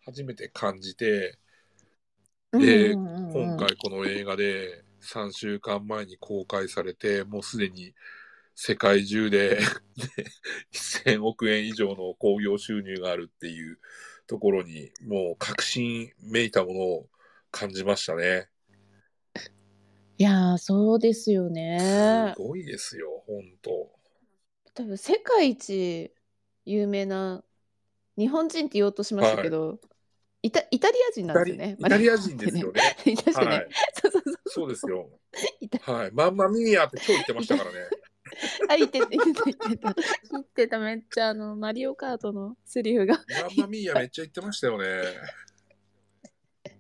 [0.06, 1.38] 初めて感じて、
[2.52, 7.94] で今回この映画で3週間前に公開されて、もうすでに
[8.56, 9.60] 世界中で
[10.72, 13.80] 1000億円以上の興行収入があるっていう
[14.28, 17.10] ところに、もう確信めいたものを
[17.52, 18.50] 感じましたね。
[20.20, 22.42] いやー、そうですよねす。
[22.44, 23.90] ごいですよ、本当。
[24.74, 26.14] 多分世界一
[26.66, 27.42] 有名な
[28.18, 29.80] 日本人って言おうとしましたけど、
[30.42, 31.78] イタイタリア人なんですよね。
[31.80, 32.82] イタリア人ですよね。
[33.06, 33.16] ね。
[33.16, 33.68] 確かね、はい。
[33.94, 34.36] そうそうそう。
[34.46, 35.10] そうですよ。
[35.62, 36.12] イタはい。
[36.12, 37.78] マンマミーヤって超言ってましたからね。
[38.70, 39.96] あ、言ってた、言ってた、言ってた。
[40.32, 43.16] 言ってた、めっちゃあの、マリオカートのセリフが。
[43.16, 43.24] マン
[43.56, 44.86] マミーヤめっちゃ言ってましたよね。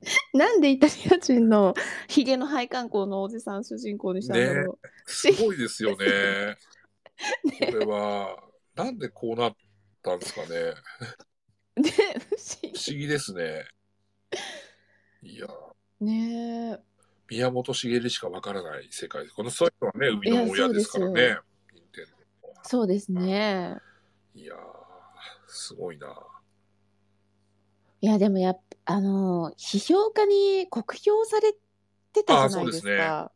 [0.33, 1.73] なんでイタリア人の
[2.07, 6.57] ヒゲの配管工のおじさん主人公にしたんだろすごいですよ ね。
[7.59, 8.37] これは、
[8.75, 9.55] なんでこうなっ
[10.01, 10.47] たんですかね。
[11.77, 11.81] う。
[11.81, 13.65] ね、不思不思議ですね。
[15.21, 15.47] いや、
[15.99, 16.05] 議。
[16.05, 16.79] ねえ。
[17.29, 19.35] 宮本茂しかわからない世界です。
[19.35, 21.37] このそういうのはね、生みの親ですからね。
[21.73, 22.05] 任
[22.63, 23.77] そうですね。
[24.33, 24.57] いやー、
[25.47, 26.07] すごいな。
[28.01, 31.53] いや、でもやっぱ、あの、批評家に酷評され
[32.11, 33.31] てたじゃないですあか。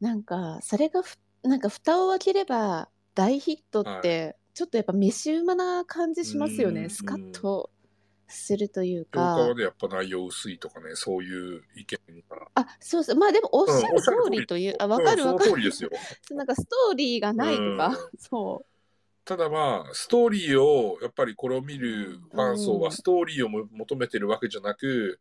[0.00, 6.84] なんか、それがふ、なんか蓋を開ければ大ヒットって、ちょっとやっぱ飯馬な感じしますよね。
[6.84, 7.68] うんスカッと
[8.26, 9.54] するという評価はか。
[9.54, 11.98] ね、やっぱ内容薄いとかね、そういう意見
[12.30, 12.38] が。
[12.54, 13.16] あ、そうそう。
[13.16, 15.52] まあでもおっしゃる通通りりという、あ、わかるわかる。
[16.34, 18.64] なんかストーリーがないとか、うん そ
[19.30, 25.20] ただまあ、ストーリーを、やっぱりこれを見るファン層うんはストーリーをも求めてるわけじゃなく、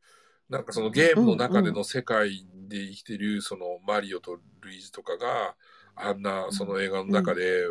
[0.49, 5.55] なんかそのゲームの中での世界で生きてる、そのマリオとルイージとかが、
[5.95, 7.65] あんなその映画の中で、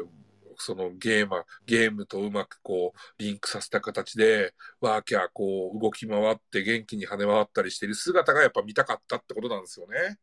[0.59, 10.19] そのゲーム、ゲームとうまくこう、リンクさせた形で、ワーキャーこう、動き回って元気に跳ね回ったりしてる姿がやっぱ見たかったってことなんですよね。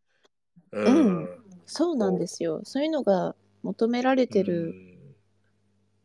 [0.72, 1.24] うん。
[1.26, 1.30] う
[1.66, 2.62] そうなんですよ。
[2.64, 4.95] そういうのが求められてる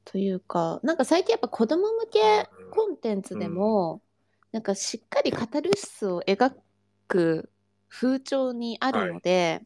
[0.04, 4.02] というか、なんか最近やっぱ子供向けコンテンツでも、
[4.52, 6.52] なんかしっかりカタルシスを描
[7.06, 7.50] く
[7.88, 9.62] 風潮にあるので、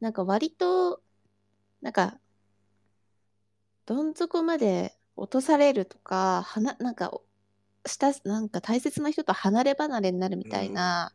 [0.00, 1.00] なんか割と、
[1.80, 2.18] なんか、
[3.86, 7.12] どん底まで落とされるとか、はな、なんか、
[7.86, 11.12] した、なんか大切な人と離れ離れになるみたいな、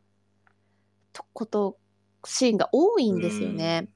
[1.12, 1.78] とこと、
[2.26, 3.90] シーンが多いんですよね。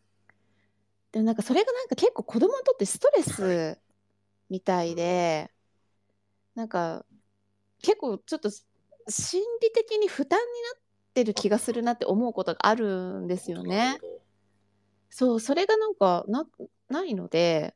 [1.12, 3.80] でもなんかそれがなんか結構子供にとってストレス
[4.50, 5.52] みたいで、
[6.56, 7.06] なんか
[7.82, 8.50] 結構ちょっと
[9.10, 10.82] 心理的に負担になっ
[11.14, 14.00] てる気がするなって思うことがあるんですよね。
[15.10, 16.46] そう、それがなんかな
[16.90, 17.76] ないので、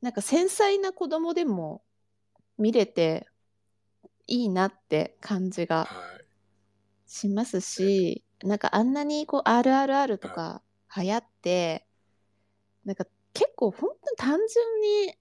[0.00, 1.82] なんか繊細な子供でも
[2.58, 3.26] 見れて
[4.26, 5.88] いいなって感じが。
[7.10, 10.62] しますし、なんかあんなにこう RRR とか
[10.96, 11.84] 流行って、
[12.84, 15.14] なんか結構本当に単純に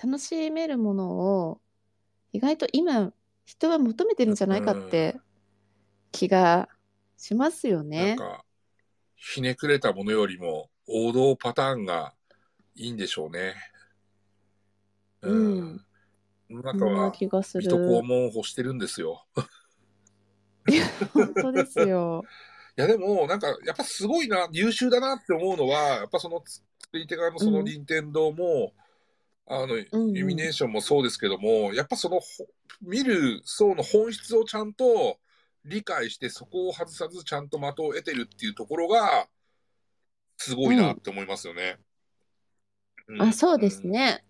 [0.00, 1.60] 楽しめるものを
[2.32, 3.12] 意外と今
[3.44, 5.16] 人は求めてるんじゃないかって
[6.12, 6.68] 気が
[7.16, 8.16] しますよなんね。
[8.16, 8.44] か、
[9.16, 12.14] ひねくれたものよりも王道パターンが
[12.74, 13.54] いいんでしょうね。
[15.22, 15.84] うん。
[16.50, 17.62] 中そんなは、気がする。
[17.62, 19.26] 水戸黄門を欲してるんですよ。
[21.14, 22.24] 本当ですよ。
[22.76, 28.72] いやでも、なんか、やっぱすごいな、優秀だなって思うのは、やっぱその作り手側のそのうん任天堂も、
[29.46, 32.46] あの、うんうんイルミネーションもそうですけども、やっぱその、ほ
[32.80, 35.18] 見る層の本質をちゃんと
[35.64, 39.28] 理解して、そこを外さずちゃんと的を得てるっていうところが、
[40.36, 41.78] すごいなって思いますよね。
[43.12, 43.86] んあ、そうです。
[43.86, 44.24] ね。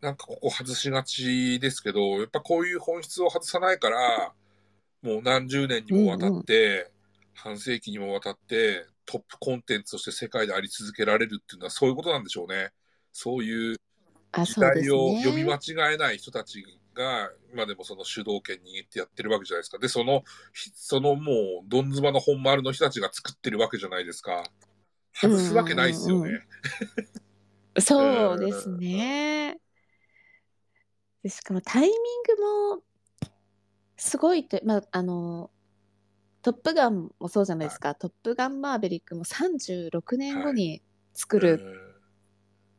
[0.00, 4.34] なんかここ外しがちですけど、やっぱこういう本質を外さないから、
[5.02, 6.90] もう何十年にもわたって、
[7.34, 12.70] 半世紀にもわたって、トップコンテンツとして世界であり続けられるっていうのはそういうことなんでしょうね。
[13.12, 13.76] そういうあ、
[14.42, 15.60] 時代を読み間ね。
[15.66, 19.78] 違えない人たちが、今でもその主導権握ってやってるわけじゃないですか。
[19.78, 21.36] で、その、ひそのもう、
[21.68, 24.44] どんずばの本丸の人たちが作ってるわけじゃないですか。
[25.12, 26.28] 外すわけないですよね。
[26.28, 26.42] うんうん
[27.80, 29.58] そうですね。
[31.24, 31.92] でしかもタイミン
[32.36, 32.82] グも
[33.96, 35.50] すごいと、まあ、あの、
[36.42, 37.96] トップガンもそうじゃないですか。
[37.96, 40.82] トップガンマーベリックも36年後に
[41.14, 41.94] 作る、うん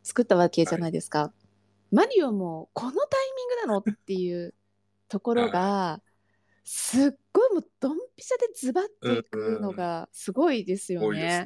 [0.06, 1.34] 作ったわけじゃないですか。
[1.96, 3.00] マリオもこのタイ
[3.38, 4.54] ミングなのっていう
[5.08, 6.02] ところが、
[6.66, 11.46] すっごいもうドンピシャでズバッていくのがすごいですよ多いです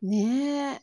[0.00, 0.24] ね。。
[0.24, 0.80] ねえ。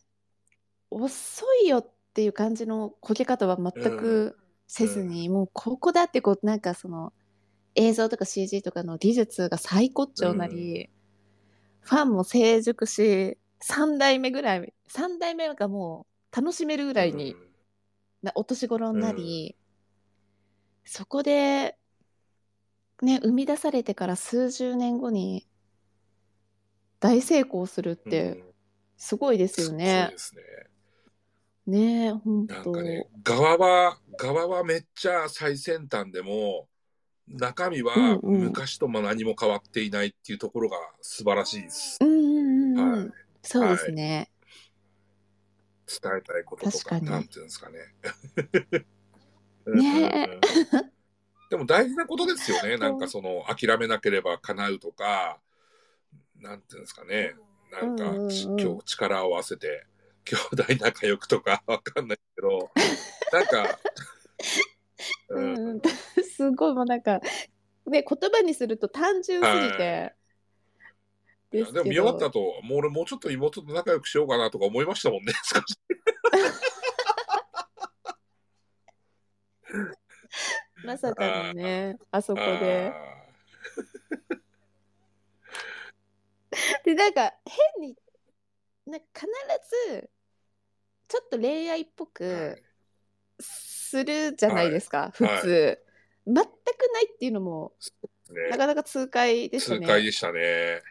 [0.91, 7.13] 遅いよっていう感じのこけ方は全くせずに、もうここだってこうなんかその
[7.73, 10.91] 映像とか CG とかの技術が最高潮なり、
[11.79, 17.39] ファンも成熟し、3代目ぐらい、3代目がもう楽しめるぐらいに、な
[18.35, 19.55] お年頃になり、
[20.85, 21.77] そこで、
[23.01, 25.47] ね、生み出されてから数十年後に
[26.99, 28.43] 大成功するっうんて
[28.97, 30.17] すごいですよそうねで。
[30.17, 30.41] すね。
[31.65, 32.53] ねえ、ほんと。
[32.53, 36.67] なんかね、側は、側はめっちゃ最先端でも、
[37.27, 41.97] 中身はうんうん昔とも何も変わっていないっていうところが素晴らしいです。
[42.01, 43.05] うんうんうんうん。
[43.05, 43.11] はい
[43.45, 44.29] そうですね。
[46.01, 47.79] 伝えたいこととか、確かになんていうんですかね。
[49.65, 50.39] ね
[51.49, 52.77] でも大事なことですよね。
[52.77, 55.39] なんかその、諦めなければ叶うとか、
[56.39, 57.35] なんていうんですかね。
[57.71, 59.85] なんか、今日力を合わせて、
[60.25, 62.71] 兄弟仲良くとか わかんないけど、
[63.31, 63.79] なんか、
[65.29, 65.81] う うん
[66.35, 67.19] すごいもうなんか、
[67.85, 70.15] ね、言葉にすると単純すぎはて。
[71.53, 75.77] でも見終わった後、もう俺もうちょっと妹と仲良くしようかなとか思いましたもんね、 少し。
[80.83, 82.91] まさかのね、あそこで。
[86.83, 87.33] で、なんか
[87.77, 87.95] 変に、
[88.87, 89.27] な必
[89.91, 90.09] ず、
[91.07, 92.61] ちょっと恋愛っぽく
[93.39, 95.79] するじゃないですか、はい、普通、はい、
[96.25, 96.39] 全く
[96.93, 97.73] ないっていうのも、
[98.49, 99.81] なかなか痛快でしたね。
[99.81, 100.81] 痛快でしたね。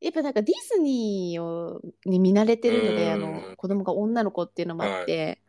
[0.00, 3.20] やっぱなんかディズニーをに見慣れてるので、あうん。
[3.20, 5.40] の子供が女の子っていうのもあって、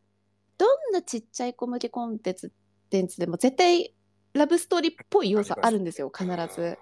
[0.58, 3.94] どんなちっちゃい子向けコンテンツでも絶対
[4.34, 6.78] ラブストーリーっぽい要素あるんですよ、必ず。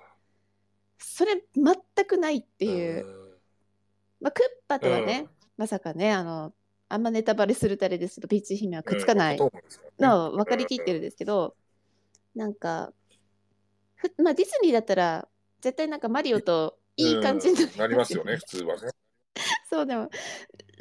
[0.99, 3.05] それ全くないっていう。
[4.19, 5.27] まあ、クッパとはね、
[5.57, 6.53] まさかね、あの、
[6.89, 9.37] あんまネタバレするとあれですけど、ピーチ姫はくっつかない。
[9.37, 9.49] うん
[9.99, 11.55] のは分かりきってるんですけど、
[12.35, 12.93] なんか、
[13.95, 15.27] ふまあ、ディズニーだったら、
[15.59, 18.91] 絶対なんかマリオといい感じにうんなりますよね、普通はね。
[19.69, 20.09] そうでも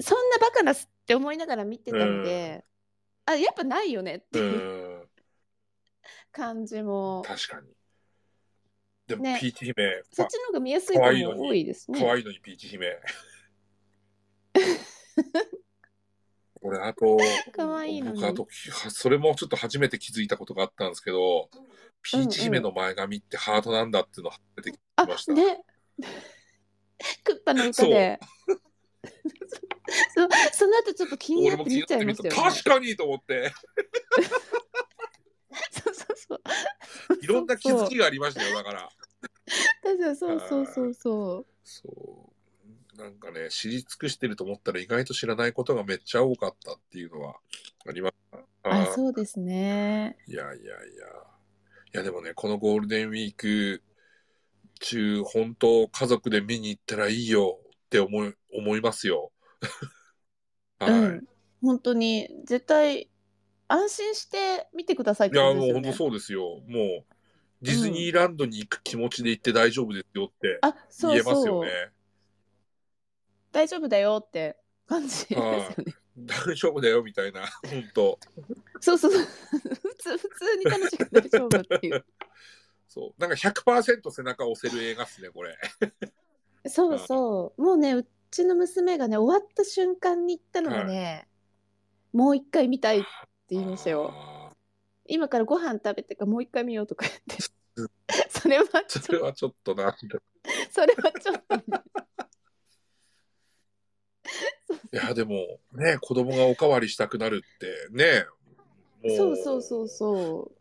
[0.01, 2.65] そんなバカなすって思いながら見てたので、
[3.27, 5.09] あやっぱないよねってういう、ん、
[6.33, 7.69] 感じも、確かに。
[9.07, 12.01] でも、ねピーチ姫、そっちの方が見やすい方も多いですね。
[12.01, 12.99] 可愛いのにピーチ姫。
[16.61, 17.17] これ、あと、
[17.53, 18.49] 可愛いのに僕、あと、
[18.91, 21.49] それもちょっと初めて気づいたことがあったんですけど、
[22.03, 25.33] ピーチ姫の前髪ってハートなんだっていうのを初めて聞きあました。
[25.33, 25.61] ね
[27.25, 28.21] クッパの歌で
[30.15, 32.41] そ その後ちょっと気になって見ちゃいましたよね。
[32.51, 33.53] 確かにと思って、
[35.71, 36.41] そうそうそう。
[37.21, 38.89] いろんな気づきがありましたよ、だから。
[39.83, 41.47] 確かにそうそうそうそう。
[41.63, 42.33] そ
[42.95, 42.97] う。
[42.97, 47.39] なんかね、知り尽くしてると思ったら意外と知らないことがめっちゃ多かったっていうのは
[47.87, 48.39] ありました。
[48.63, 50.17] あーそうですね。
[50.27, 50.67] いやいやいや。
[51.95, 53.83] いやでもね、このゴールデンウィーク
[54.81, 59.33] 中、本当家族で見に行ったらいいよって思い、思いますよ。
[60.79, 60.93] はい。
[60.93, 61.27] うん。
[61.63, 63.11] 本当に絶対
[63.69, 65.75] 安心して見てくださいっいや、てことですよね。
[65.75, 66.61] もう本当そうですよ。
[66.69, 67.07] もう、
[67.63, 71.47] ディズニーランドに行く気持ちで行って大丈夫ですよってあ、そう言えますそう。
[71.47, 71.93] よね。
[73.53, 75.43] 大丈夫だよって感じですよ
[75.85, 75.95] ね。
[76.19, 78.19] 大丈夫だよみたいな、本当。
[78.81, 79.23] そうそうそう。
[79.83, 82.05] 普通、普通に楽しく大丈夫っていう。
[82.97, 83.21] そう。
[83.21, 85.55] なんか100%背中を押せる映画っすね、これ。
[86.67, 87.63] そうそう。
[87.63, 91.29] もうね、うちの娘がね、終わった瞬間に言ったのがね、
[92.15, 93.09] もう一回見たいって
[93.51, 94.11] 言いましたよ。
[94.15, 94.53] あ
[95.09, 97.37] 今からご飯食べてからもう一回見ようとか言って。
[98.31, 99.95] それはーちょそれはちょっとな。
[100.71, 101.63] それはちょっとね、
[104.93, 108.25] いや、でも、ね、子供がおかわりしたくなるって、ね、
[109.03, 110.56] もう、そうそうそうそう。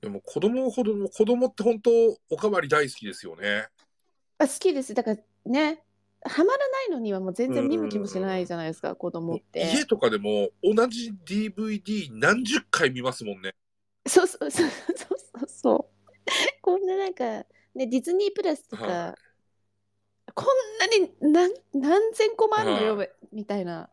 [0.00, 1.90] でも子供ほどの、子供って本当、
[2.30, 3.68] おかわり大好きですよね。
[4.38, 4.94] あ好きです。
[4.94, 5.82] だからね、
[6.22, 9.70] ハマらないのにはもう全然見向きもしないじゃないですか、子供って。
[9.72, 13.54] 家とかでも、同じ DVD 何十回見ますもんね。
[14.06, 16.12] そうそうそうそうそうそう。
[16.62, 19.18] こんななんか、ね、ディズニープラスとか、は
[20.34, 20.46] こん
[20.78, 23.90] なに何何千個もあるのよ、はみたいな。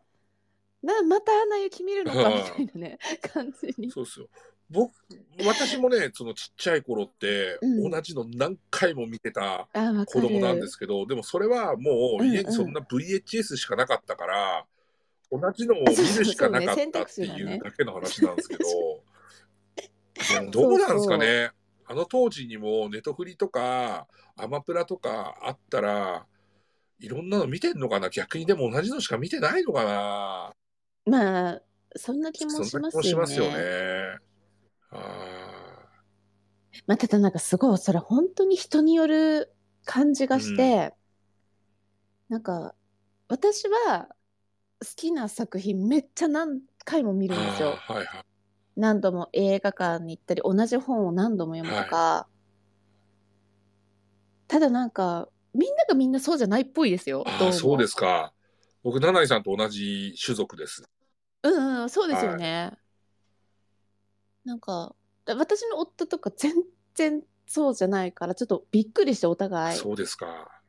[0.83, 2.99] なまたアナ雪見るのかはいみたいなね、
[3.33, 3.89] 感じに。
[3.89, 4.27] そうですよ。
[4.69, 4.91] 僕、
[5.45, 10.05] 私もね、そのちっちゃい頃って、うん同じの何回も見てたあ、わかる。
[10.05, 14.65] 子供なんですけど、でもそれはもう家にそんな VHS しかなかったから、
[15.31, 18.63] 同じのを見るしかなかったっていうだけの話なんですけど、
[20.39, 21.51] でもどうなんですかね？
[21.87, 26.25] あの当時にもネトフリとかアマプラとかあったら、
[26.99, 28.09] いろんなの見てんのかな？
[28.09, 30.55] 逆にでも同じのしか見てないのかな？
[31.05, 31.61] まあ、
[31.95, 33.09] そんな気もしそんなますよね。
[33.11, 33.53] 気もしますよね。
[33.53, 34.19] あ
[36.87, 39.53] まあ、ただなんかすごい、それ本当に人による
[39.85, 40.93] 感じがして、
[42.29, 42.75] なんか、
[43.27, 44.07] 私は
[44.79, 47.69] 好きな作品めっちゃ何回も見ーるんですよ。
[47.69, 48.25] はいはい。
[48.75, 52.27] 何度も映画館に行ったり、同じ本を何度も読むとか。
[54.47, 57.23] ただなんか、みんながみんなそうじゃないっぽいですよ。
[57.25, 58.33] ああ、そうですか。
[58.83, 60.83] 僕、七井さんと同じ種族です。
[61.43, 62.71] うんうん、そうですよね。
[64.45, 64.95] なんか、
[65.27, 66.53] 私の夫とか全
[66.93, 69.79] 然そうじゃないから、ちょっとびっくりしてお互い。
[69.79, 70.61] そうですか。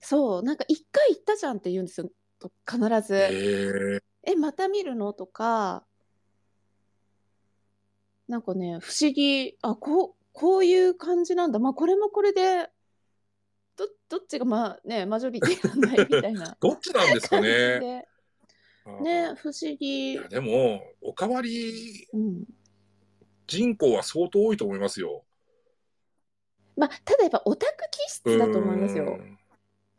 [0.00, 3.14] そう、なんか一回行ったじゃんって言うんですよ、と必ず。
[3.14, 4.32] へえ。
[4.32, 5.12] え、また見るの？
[5.12, 5.84] とか、
[8.26, 11.58] なんかね、不思議、あ、こう、こういう感じなんだ。
[11.58, 12.70] まあ、これもこれで、
[13.76, 16.06] ど、どっちがまあね、マジョリティなんだい？
[16.08, 18.06] みたいな どっちなんですかね。
[19.02, 20.28] ね、不思い議や。
[20.28, 22.44] でも、おかわりうん。
[23.50, 25.24] 人口は相当多いと思いますよ。
[26.76, 29.18] まあ、ただやっぱオタク気質だと思いますよ。
[29.18, 29.36] うん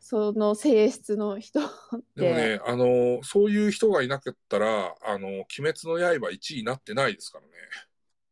[0.04, 1.70] その性質の人っ
[2.16, 2.20] て。
[2.20, 7.52] でもね、あの、そういう人がいなかったら、あの、鬼滅の刃1位になってないですからね。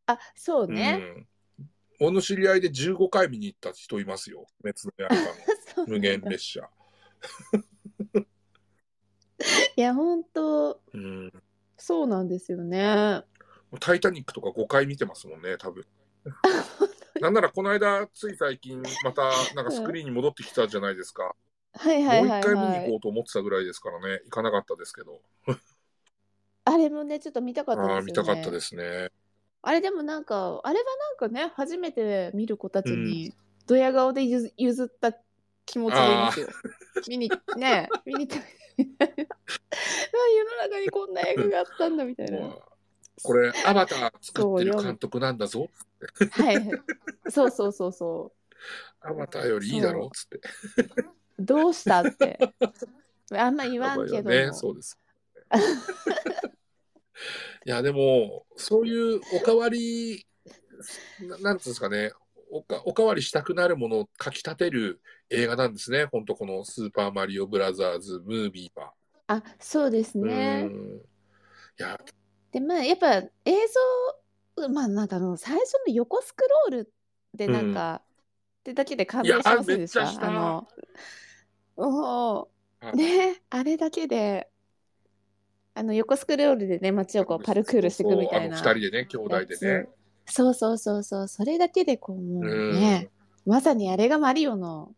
[0.07, 1.01] あ、そううね。
[1.21, 1.29] ん。
[2.01, 4.47] 俺の知り合いで15回見に行った人いますよ。
[4.63, 6.69] 滅の刃の 無限列車。
[9.77, 11.33] いや、本当うん。
[11.77, 13.23] そうなんですよね。
[13.79, 15.85] タイタニックとか5回見てますもんね、多分。
[17.21, 21.35] なんならこの間、つい最近、またなんかスクリーンに戻ってきたじゃないですか。
[21.73, 22.85] はいはいはいもう一回見にはい。
[22.85, 25.21] 行こうと思ってたぐらいですからね、行かなかったですけど。
[26.65, 28.03] あれもね、ちょっと見たかったですああ。
[28.03, 29.11] 見たかったですね。
[29.63, 33.33] あれでもなんか、あれはなんかね、初めて見る子たちに、
[33.67, 35.13] ドヤ顔で譲譲った
[35.67, 36.49] 気持ちでいますよ。
[37.09, 38.45] 見に、ね、見に行って
[38.77, 39.15] みたいな。
[39.25, 39.29] あ
[40.29, 42.39] 世の中にこんな映画があったんだみたいな。
[43.23, 45.69] これ、アバター作ってる監督なんだぞ。
[46.31, 46.71] はいはい。
[47.31, 48.33] そうそうそうそ
[49.01, 50.05] アバターよりいいだろ？
[50.05, 50.37] うっつって。
[50.37, 50.43] う。
[51.39, 52.39] どうしたって。
[53.33, 54.31] あんま言わんけども。
[54.31, 54.99] ね、そうです。
[57.67, 60.27] いや、でも、そういうおかわり、
[61.21, 62.13] ななんていうんですかね、
[62.51, 68.93] おかおかわりしたくなるものをかき立てる映画なんですね、本当このスーパーマリオブラザーズムービーは。
[69.27, 70.65] あ、そうですうね。
[70.65, 70.69] ん。
[70.69, 70.73] い
[71.83, 71.99] や、
[72.53, 73.31] で、まあ、やっぱ映
[74.57, 76.93] 像、まあ、なんかあの、最初の横スクロール
[77.35, 78.03] でなんか、
[78.61, 80.69] ってだけで感動しませんでしたあの、
[81.77, 82.49] お
[82.81, 84.49] あーね、あれだけで、
[85.75, 88.57] あの、横スクロールでね、街をこうパルクールしていくみたいな。
[88.57, 89.89] 二人でね、兄弟でね。
[90.27, 93.11] そうそうそうそう、それだけでこう、もううんね、
[93.47, 94.93] まさにあれがマリオの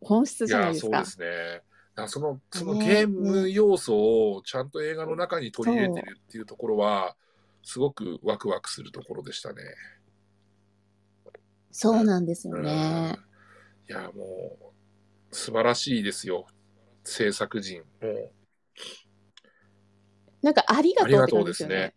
[0.00, 1.10] 本質じゃないですかそうで。
[1.10, 1.62] すね。
[1.96, 7.16] だそのそのねゲーム要素をちゃんと映画の中に取り入れてるっていうところは、
[7.62, 9.62] すごくワクワクするところでしたね。
[11.72, 13.16] そうなんですようんね。
[13.88, 14.56] いや、も
[15.32, 16.46] う、素晴らしいですよ。
[17.02, 17.80] 制作陣。
[17.80, 18.30] もう、
[20.42, 21.94] なんかありがとうねですよね。。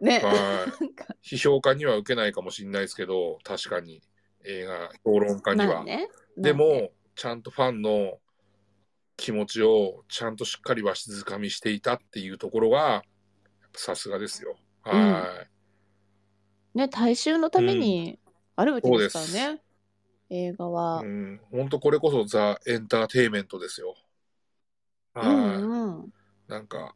[0.00, 0.86] ねはい
[1.22, 4.02] 批評家には受けないかもしれないですけど、確かに
[4.44, 5.66] 映画評論家には。
[5.66, 6.08] まあね。
[6.36, 8.18] でも、ちゃんとファンの
[9.16, 13.02] 気持ちをちゃんとしっかりわしづかみしていたっていうところが、
[13.74, 14.56] さすがですよ。
[14.82, 15.46] は
[16.74, 16.78] い。
[16.78, 18.18] ね、大衆のために
[18.54, 19.62] あるわけですからそうね。
[20.30, 21.02] 映画は。
[21.02, 23.94] うん、本当これこそザ・エンターテイメントですよ。
[25.20, 25.68] うはい。
[25.68, 26.12] んうん。
[26.48, 26.94] なんか、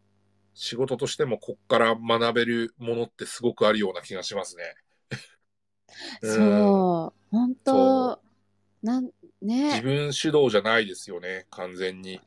[0.54, 4.64] 仕事としてもこっから学べるものってすごくあるような気がしますね。
[6.22, 7.20] うんそう。
[7.30, 8.22] 本そ当
[8.82, 9.10] なん、
[9.42, 9.70] ね。
[9.70, 12.20] 自分主導じゃないですよね、完全に。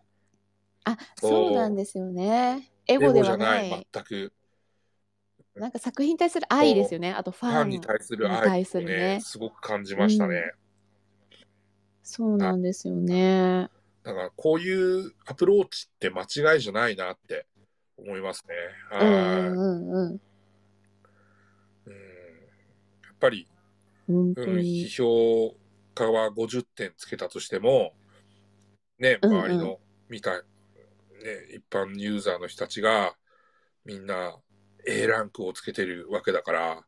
[0.85, 2.71] あ、そうなんですよね。
[2.87, 3.87] エエゴではないい。
[3.93, 4.33] 全く。
[5.55, 7.13] なんか作品に対する愛ですよね。
[7.13, 10.53] あとフファンに対するに愛するねね、すごく感じましたね。
[12.01, 13.69] そうなんですよね。
[14.03, 17.45] だから、こういうアプローチって間違いじゃないなって
[17.97, 18.97] 思いますね。
[18.97, 19.07] はい。
[19.07, 20.21] うんうんうんうん。
[21.85, 23.47] うんやっぱり、
[24.09, 24.89] うん、批に。
[24.89, 25.55] 評
[25.93, 27.93] 家は50点つけたとしても、
[28.99, 29.79] ね、周りの
[30.09, 30.43] 見た、ね、
[31.55, 33.15] 一般ユーザーの人たちが
[33.85, 34.37] みんな
[34.85, 36.83] A ランクをつけてるわけだから、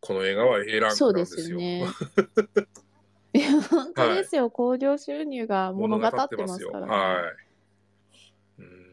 [0.00, 1.58] この映画は A ランそうでクなんですすよ。
[3.34, 4.50] いや、本当ですよ。
[4.50, 6.92] 興行収入が物語ってますからね。
[6.92, 7.32] は
[8.58, 8.62] い。
[8.62, 8.88] うん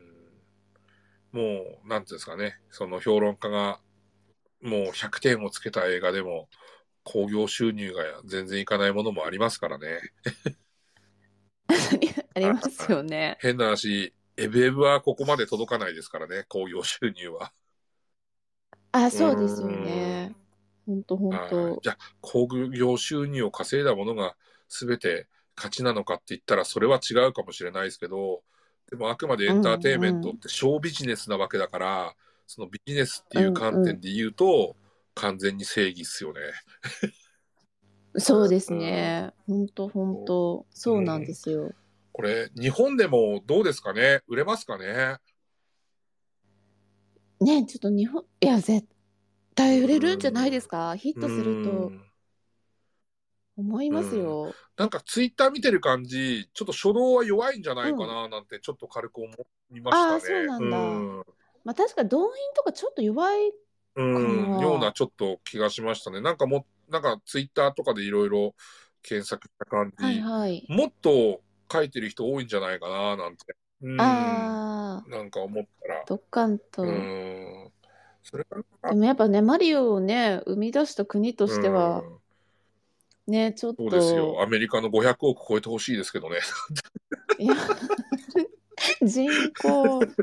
[1.31, 3.81] もう、なんていうんですかね、その評論家が
[4.61, 6.47] もう100点をつけた映画でも、
[7.05, 10.01] 興行収入が全然いかないものもありますからね。
[12.35, 13.37] ありますよね。
[13.39, 17.51] 変な話、エブエブはここまで届かないですからね、興行収入は。
[18.91, 20.35] あ、そうですよね。
[20.85, 21.83] 本当本はい当。
[21.83, 24.35] じゃあ、興行収入を稼いだものが
[24.69, 28.43] 全て勝ちなのかって言ったら、それは違うかもしれないですけど、
[28.89, 32.15] でもあくまでエンターテインメントって小ビジネスなわけだから、
[32.47, 34.75] そのビジネスっていう観点で言うと、
[35.15, 36.41] 完全に正義っすよね。
[38.17, 39.33] そうですね。
[39.47, 40.65] 本当本当。
[40.71, 41.71] そうなんですよ。
[42.11, 44.21] これ、日本でもどうですかね？
[44.27, 45.17] 売れますかね？
[47.41, 48.87] ね、ちょっと日本、いや、絶
[49.53, 50.95] 対売れるんじゃないですか？
[50.95, 52.01] ヒットするとうん
[53.57, 54.53] 思いますよ。
[54.77, 59.27] なんかツイッター見てる感じ、ちょっと初動は弱いんじゃないかななんてちょっと軽く思
[59.73, 60.13] いましたね。
[60.13, 61.23] あーそうなんだうん
[61.63, 63.53] まあ確か動員とかちょっと弱い。
[63.95, 66.21] うんようなちょっと気がしましたね。
[66.21, 68.53] なんかもなんかツイッターとかでいろいろ
[69.01, 70.65] 検索した感じ、はいはい。
[70.69, 71.41] もっと
[71.71, 73.55] 書いてる人多いんじゃないかななんて。
[73.81, 76.03] うんああ、なんか思ったら。
[76.07, 76.83] ドッカンと。
[76.83, 77.71] うん。
[78.23, 78.45] それ
[78.89, 82.17] でもやっぱね、マリオをね、生み出した国としてはうん
[83.27, 84.33] ね、ちょっそうですよ。
[84.33, 86.39] と、アメリカの500億超えてほしいですけどね。
[87.39, 87.55] いや、
[89.01, 90.15] 人口の鬼ね、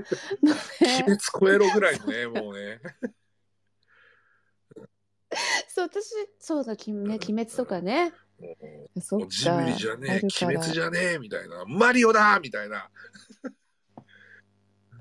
[1.03, 2.81] 滅超えろぐらいのね、もうね。
[5.69, 8.13] そう、私、そうだ、きね、鬼滅とかね。
[8.95, 9.65] もそうっもうジブか。
[9.65, 11.65] リじゃねえ鬼滅じゃねえみたいな。
[11.67, 12.91] マリオだみたいな。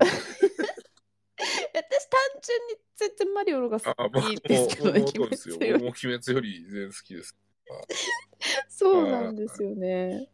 [1.74, 5.56] 私、単純に全然マリオが好きですけどね、鬼そうですよ。
[5.56, 7.36] 滅よも鬼滅より全然好きです。
[8.68, 10.28] そうなんですよね。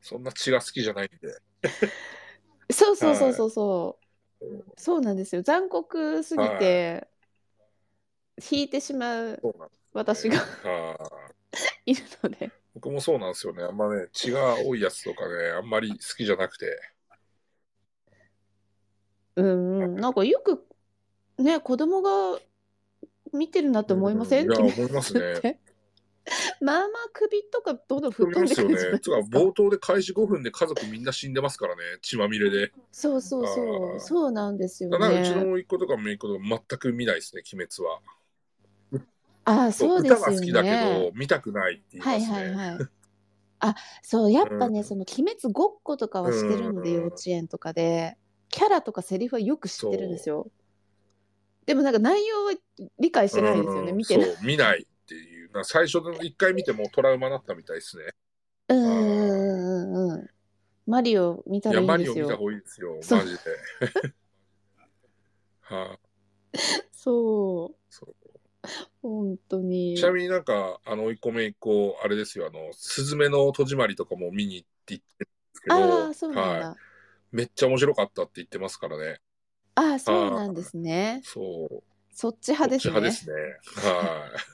[0.00, 1.40] そんな血が好きじゃないんで。
[2.70, 4.04] そうそうそうそうそう。
[4.76, 5.42] そうなんですよ。
[5.42, 7.08] 残酷すぎて、
[8.50, 11.10] 引いてしまうそうなんです私がは
[11.86, 12.50] いいるので。
[12.74, 16.66] 僕もそうなんですよねあんまね血が多いやつとかねあんまり好きじゃなくて
[19.36, 19.96] うんうん。
[19.96, 20.66] なんかよく、
[21.42, 22.40] ね、子供が
[23.32, 25.58] 見てるなって思いません、うんいや思いますねって
[26.60, 28.74] まあまあ首とかどんどん吹っ飛んますよね。
[28.74, 29.38] でくるじゃないですかつか。
[29.38, 32.72] 冒頭で開始5分で家族みんな死んでますからね、血まみれで。
[32.90, 34.00] そうそうそあーう。
[34.00, 35.44] そうなんですよだからうちね。
[35.44, 38.00] の甥っ子とか姪っ子とか全く見ないですね、鬼滅は。
[39.44, 41.18] ああ、そうですよ歌が好きだけねど、。
[41.18, 42.36] 見たくないって言いまはいすね。
[42.36, 42.88] はいはい。
[43.60, 48.16] あ、そう、やっぱね、うんその鬼滅ごっことかはしてるので、うん幼稚園とかで、
[48.48, 50.50] キャラとかセリフはよく知ってるんですよ。
[51.66, 52.52] でもなんか内容は
[52.98, 54.26] 理解してないですよね、うん見てない。
[54.26, 55.50] そう、見ないっていう。
[55.52, 58.04] な最初の1回見てもトラウマだったみたいですね。
[58.68, 60.26] うんうんうんうんうん。
[60.86, 62.14] マリオ見たらいいんですよ。
[62.14, 63.40] マリオ見た方がいいですよ、マジで。
[65.62, 66.58] はい、
[66.92, 67.83] そう。
[69.08, 70.02] 本当にち。
[70.02, 76.78] なみになんか、あの、1個目1個、あれですよ、あの、すずめの戸締まりとかも見に行って言ってるんですけど、ああ、そうなんはい、だ。
[77.32, 79.20] めっちゃ面白かったって言ってますからね。
[79.76, 81.24] ああ、そうなんですね。
[81.24, 81.84] そう。
[82.10, 82.92] そっち派ですね。
[82.92, 83.34] こっち派ですね。
[83.90, 84.50] はい。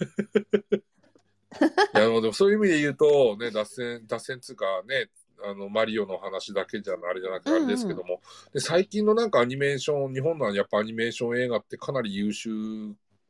[1.95, 5.09] いや、でもそういう意味で言うと、ね、脱線、脱線つうかね、
[5.43, 8.21] あの、マリオの話だけじゃ、あれじゃなくてあれですけども、
[8.53, 12.51] で、最近のなんかアニメーション、日本のやっぱアニメーション映画ってかなり優秀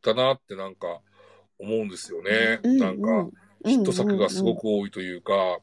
[0.02, 1.00] だなってなんか
[1.61, 2.61] 思うんですよね。
[2.62, 3.28] うんなんか、
[3.64, 4.62] ヒット作がすごく。
[4.62, 5.58] く多いというか、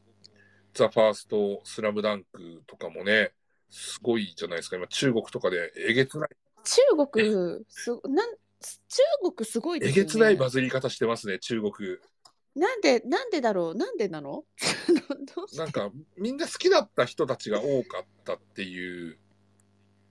[0.74, 3.34] ザ・ファースト、スラムダンクとかもね、
[3.70, 4.78] すごいじゃないですか。
[4.78, 6.30] 今、中国とかでえげつない、
[6.64, 10.02] 中国、すなん中国すごいですよね。
[10.02, 11.74] えげつないバズり方してますね、中国。
[12.56, 13.76] なんで、なんでだろう？
[13.76, 14.44] なんでなの？
[15.58, 19.20] なんか、みんな好きだった人たちが多かったっていう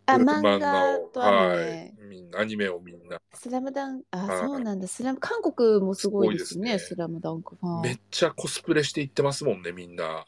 [0.07, 1.65] あ、うん漫画とアニメ。
[1.65, 1.95] はい。
[2.09, 3.21] みんな、アニメをみんな。
[3.35, 4.87] スラムダンク、あ、はいそうなんだ。
[4.87, 7.83] スラム、韓国もすごいですね、すスラムダンクファン。
[7.83, 10.25] めっちゃコスプレしていってますもんね、みんな。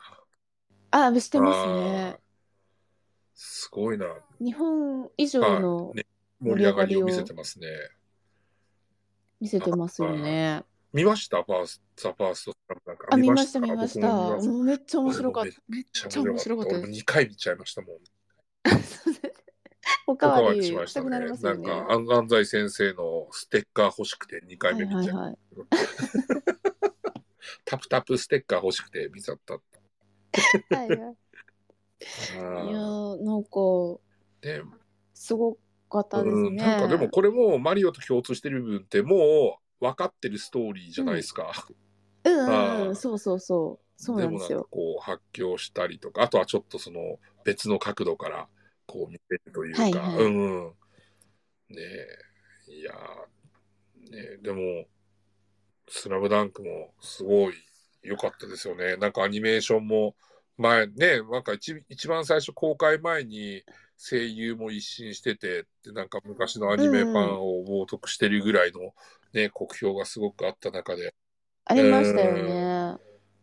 [0.91, 2.19] あ、してますはいね。
[3.35, 4.07] すごいな。
[4.41, 6.07] 日本以上のはいね
[6.41, 7.69] 盛り上がりを見せてますね。
[9.41, 10.65] 見せてますよね。
[10.93, 11.43] 見ました？
[11.43, 13.07] ファースト、ザ・ファーストスラムダンク。
[13.11, 14.39] あ、見ました、見ました？
[14.65, 15.51] めっちゃ面白かった。
[15.69, 17.01] めっちゃ面白かった俺もです。
[17.03, 17.97] 2回見ちゃいましたもん。
[20.11, 21.11] おかわりしまししたね。
[21.11, 25.17] なんか、安安西先生のステッカー欲しくて2回はい目見ちゃう。
[25.19, 25.39] はいはい。
[27.67, 29.53] タプタプステッカー欲しくて見ちゃった。
[29.55, 30.89] はいはい。
[30.89, 34.01] いやー、なんか、
[34.41, 34.63] で
[35.13, 35.59] すご
[35.91, 36.65] かったですうん、ね。
[36.65, 41.53] なんかでもこれもマリオと共通してる部分ってもう分かってるストーリーじゃないですか。
[42.25, 43.85] うんうんそうそうそう。
[44.03, 44.69] そうなんもなんかですよ。
[44.71, 48.49] こう発狂したりとか、あとはちょっとその別の角度から
[48.89, 50.75] こう見てるというか、はいはいうんうん。
[51.69, 51.83] ね
[52.69, 54.87] え、いやー、ねえ、でも、
[55.89, 57.55] スラムダンクもすごい
[58.03, 58.97] 良かったですよね。
[58.97, 60.17] なんかアニメーションも
[60.57, 63.63] 前ね、なんか一一番最初公開前に
[63.97, 68.95] 声優も一新しててって、なんか昔のアニメファンを冒涜してるぐらいの
[69.33, 71.15] ね、酷評がすごくあった中で、
[71.65, 72.97] ありましたよね。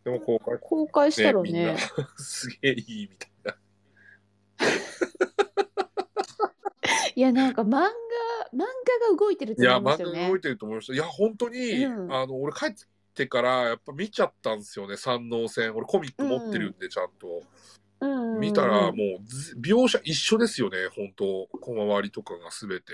[0.04, 1.76] でも公開公開したらね。
[2.18, 3.56] すげえいいみたいな。
[7.16, 7.88] いや、なんか漫画、漫
[8.52, 8.64] 画
[9.10, 10.40] が動いてるっていや、漫画が動い。
[10.40, 10.92] てると思いました。
[10.92, 12.72] いや、本当に、うんあの、俺帰っ
[13.14, 15.74] てから、やっぱ見ちゃったんですよね、三能線。
[15.74, 17.26] 俺コミック持ってるんで、ちゃんと。
[17.26, 17.46] うんうんうん
[18.38, 22.92] 見たら、もうず、描写一緒ですよね、本当小回りとかがすべて。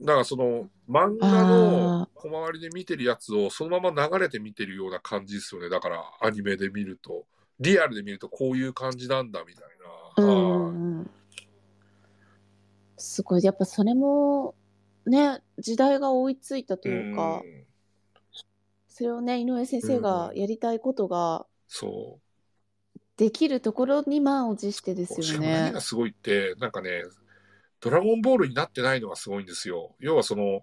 [0.00, 5.70] だから、その、漫画の小回りで見てるやつを、そのまま流れて見てるような感じですよね。
[5.70, 7.24] だから、アニメで見ると。
[7.58, 9.64] リアルで見ると、こういう感じなんだ、みたい
[10.18, 10.24] な。
[10.26, 10.67] うん
[12.98, 13.42] すごい。
[13.42, 14.54] やっぱそれも、
[15.06, 17.42] ね、時代が追いついたというか、ん
[18.88, 22.98] それをね、井上先生がやりたいことがそう。
[23.16, 25.80] できるところに満を持してですよしかも何ねが。
[25.80, 27.02] すごいって、なんかね、
[27.80, 29.94] ドラゴンボールになってないのがすごいんですよ。
[29.98, 30.62] 要はその、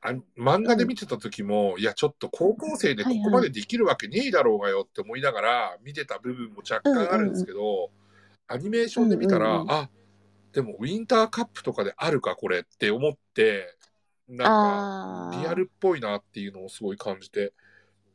[0.00, 7.90] あ漫画で見てた時も、いや、ちょっと高校生でここまでできるわけねえだろうがよって思いながら見てた部分も若干あるんですけど、
[8.46, 9.90] アニメーションで見たら、うんうんうんあ、
[10.54, 13.76] でもウィンターカップとかであるか、これって思って、
[14.28, 17.52] なんか、あリアルっぽいなっていうのをすごい感じて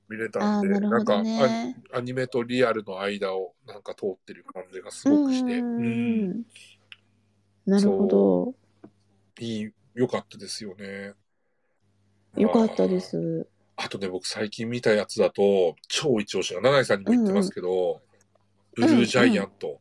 [0.08, 1.76] 見れたんで、なるほどなんかね。
[1.94, 6.46] ア、アニメとリアルの間をなんか通ってる感じがすごくして、うんうんうんうん。
[7.66, 8.56] なるほど。
[9.40, 11.14] いい、良かったですよね。
[12.38, 13.00] よかったで。
[13.02, 13.48] す。
[13.76, 18.02] あとね、僕最近見たやつだと、超一押しが、七井さんにも言ってますけど、
[18.76, 19.80] ブルージャイアント。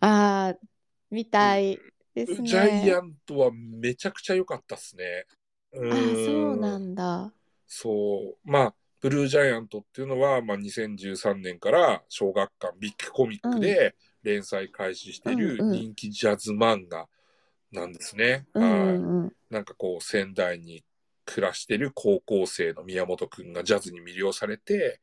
[0.00, 0.66] ああ、
[1.14, 1.78] みたい
[2.14, 2.48] ですね。
[2.48, 5.26] ジャイアントはめちゃくちゃ良かったっすね。
[5.72, 7.32] うあそうなんだ。
[7.66, 8.50] そう。
[8.50, 17.06] まあ、ブルージャイアントっていうのは、まあ、2013年から小学館ビッグコミックで連載開始している人気ジャズ漫画
[17.70, 18.46] なんですね。
[18.54, 19.32] うんうはい。
[19.50, 20.84] なんかこう、仙台に
[21.26, 25.00] 暮らしてる高校生の宮本くんがジャズに魅了されて、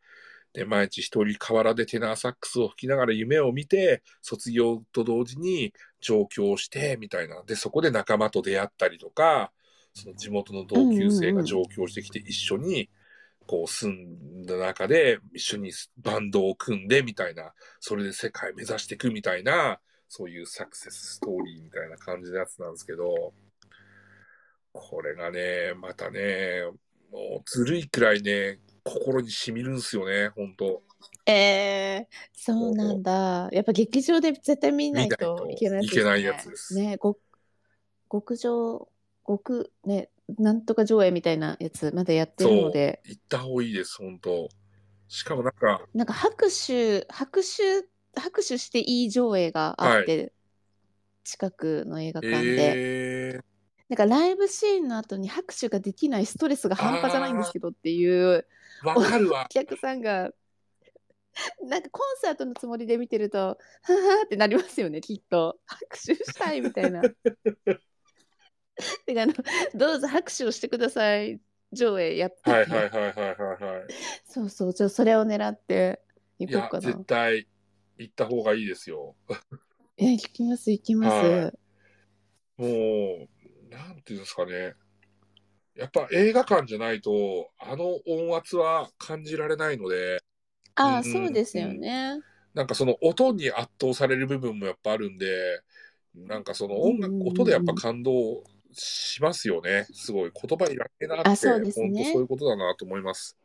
[0.53, 7.43] で、毎日一人河原でテナーサックスを吹きながら夢を見て、卒業と同時に上京して、みたいな。
[7.43, 9.51] で、そこで仲間と出会ったりとか、
[9.93, 12.89] その地元の同級生が上京してきて一緒に、
[13.47, 23.33] こう住んだ中で一緒にバンドを組んでみたいな、それで世界目指していくみたいな、そういうサクセスストーリーみたいな感じのやつなんですけど、
[24.73, 26.63] これがね、またね、
[27.11, 30.81] もうずるいくらいね、心に染みるんですよね、本当
[31.25, 33.49] ええそうなんだ。
[33.51, 36.01] やっぱ劇場で絶対見ないといけないやつですね。
[36.01, 37.17] いけないやつですね、ご
[38.11, 38.89] 極上、
[39.27, 44.49] 極、ね、なんとか上映みたいなやつまだやってるので、行った方がいいです、本当
[45.07, 47.87] しかもなんか、なんか拍手、拍手、
[48.19, 50.33] 拍手していい上映があって、
[51.23, 52.73] 近くの映画館で。
[52.75, 53.43] えー、
[53.89, 58.45] なんかライブシーンの後に拍手ができないストレスが半端じゃないんですけどっていう
[58.83, 59.49] わかるわお。
[59.49, 60.31] 客さんが、
[61.63, 65.59] なんかコンサートのつもりで見てると、ははーってなりますよね、きっと。
[65.65, 67.01] 拍手したいみたいな。
[69.05, 69.33] てかあの、
[69.75, 71.39] どうぞ拍手をしてください、
[71.71, 73.83] 上映やって、はいはいはいはいはいはい。
[74.25, 76.01] そうそう、じゃあそれを狙って
[76.39, 76.93] いいやこうか、な。
[76.93, 77.47] 絶対
[77.97, 79.15] 行った方がいいですよ。
[79.97, 81.15] え、行きます、行きます。
[81.15, 81.53] は
[82.57, 84.73] もう、なんていうんですかね。
[85.75, 90.21] やっぱ映画館じゃないと、あの音圧は感じられないので、
[90.75, 92.19] ああ、うんそうですよね。
[92.53, 95.61] なんかその音に圧倒される部分もやっぱあるんで、
[96.15, 98.43] なんかその音楽、音でやっぱ感動
[98.73, 99.87] しますよね。
[99.93, 103.37] すごい言葉いらねえなって、あそうですね本当そういうことだなと思います。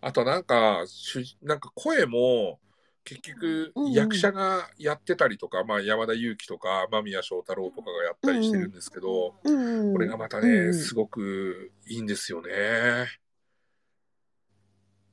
[0.00, 2.58] あとなんか、主なんか声も
[3.04, 12.52] 結局うんうん役者がやってたりとか、まあ山田裕貴とか間宮祥太朗とかがやったりしてるんですけど、うんうん、これがまたね、うんうんすごくいいんですよね。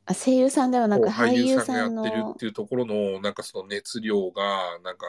[0.10, 5.06] あ声優さんではなく俳俳優優ささんがやってるっていうところの、なんかその熱量が、なんか、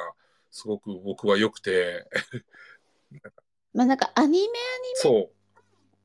[0.50, 2.06] すごく僕は良くて、
[3.72, 4.50] まあなんかアニメっ
[4.96, 5.30] そ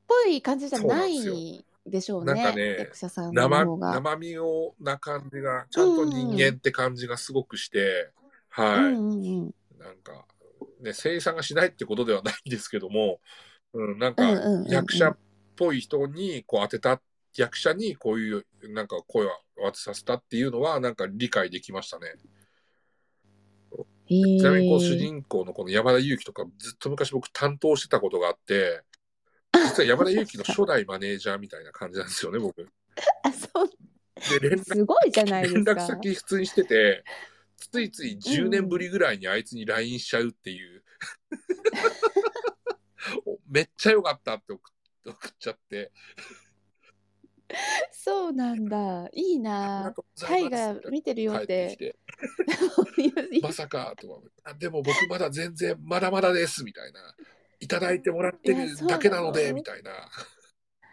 [0.08, 3.92] ぽい感じじゃないでしょうねなんかね役者さんう、の生。
[3.92, 8.12] 生身をな感じが、ちゃんと人間って感じがすごくして、
[8.50, 8.80] はい。
[8.80, 9.56] うんうんうん。
[9.78, 10.26] なんか、
[10.82, 13.20] ね、声優さんがしないってことではないんですけども、
[13.74, 15.18] うん、なんかうんうんうんうん役者っ
[15.58, 17.02] ぽい人にこう当てた、
[17.38, 19.30] 役者にこういうなんか声を
[19.64, 22.14] 当てさせたっていうのはなんか理解できましたね。
[24.08, 28.84] ちなみにこう主人公のこの山田裕貴とかずっと昔僕担当してたことがあって、
[29.54, 32.70] 実は山田裕貴の初代マネージャーみたいな感じなんですよね、僕。
[33.24, 33.70] あそう
[34.40, 35.86] で、連絡すごいじゃないで連絡。
[35.86, 37.04] 先普通にしてて、
[37.72, 40.84] ついつい10年ぶりぐらいにあいつに LINE しちゃうっていう。
[43.26, 44.74] おめっちゃ良かったって送っ
[45.12, 45.92] 送っちゃって。
[47.92, 49.08] そうなんだ。
[49.14, 49.94] いいな。
[50.20, 51.96] タイが見てるよってきて。
[51.96, 57.16] て、 まさかと思ってあでも僕まだ全然まだまだですみたいな。
[57.60, 60.10] いただいてもらってるだけなのでみたいな。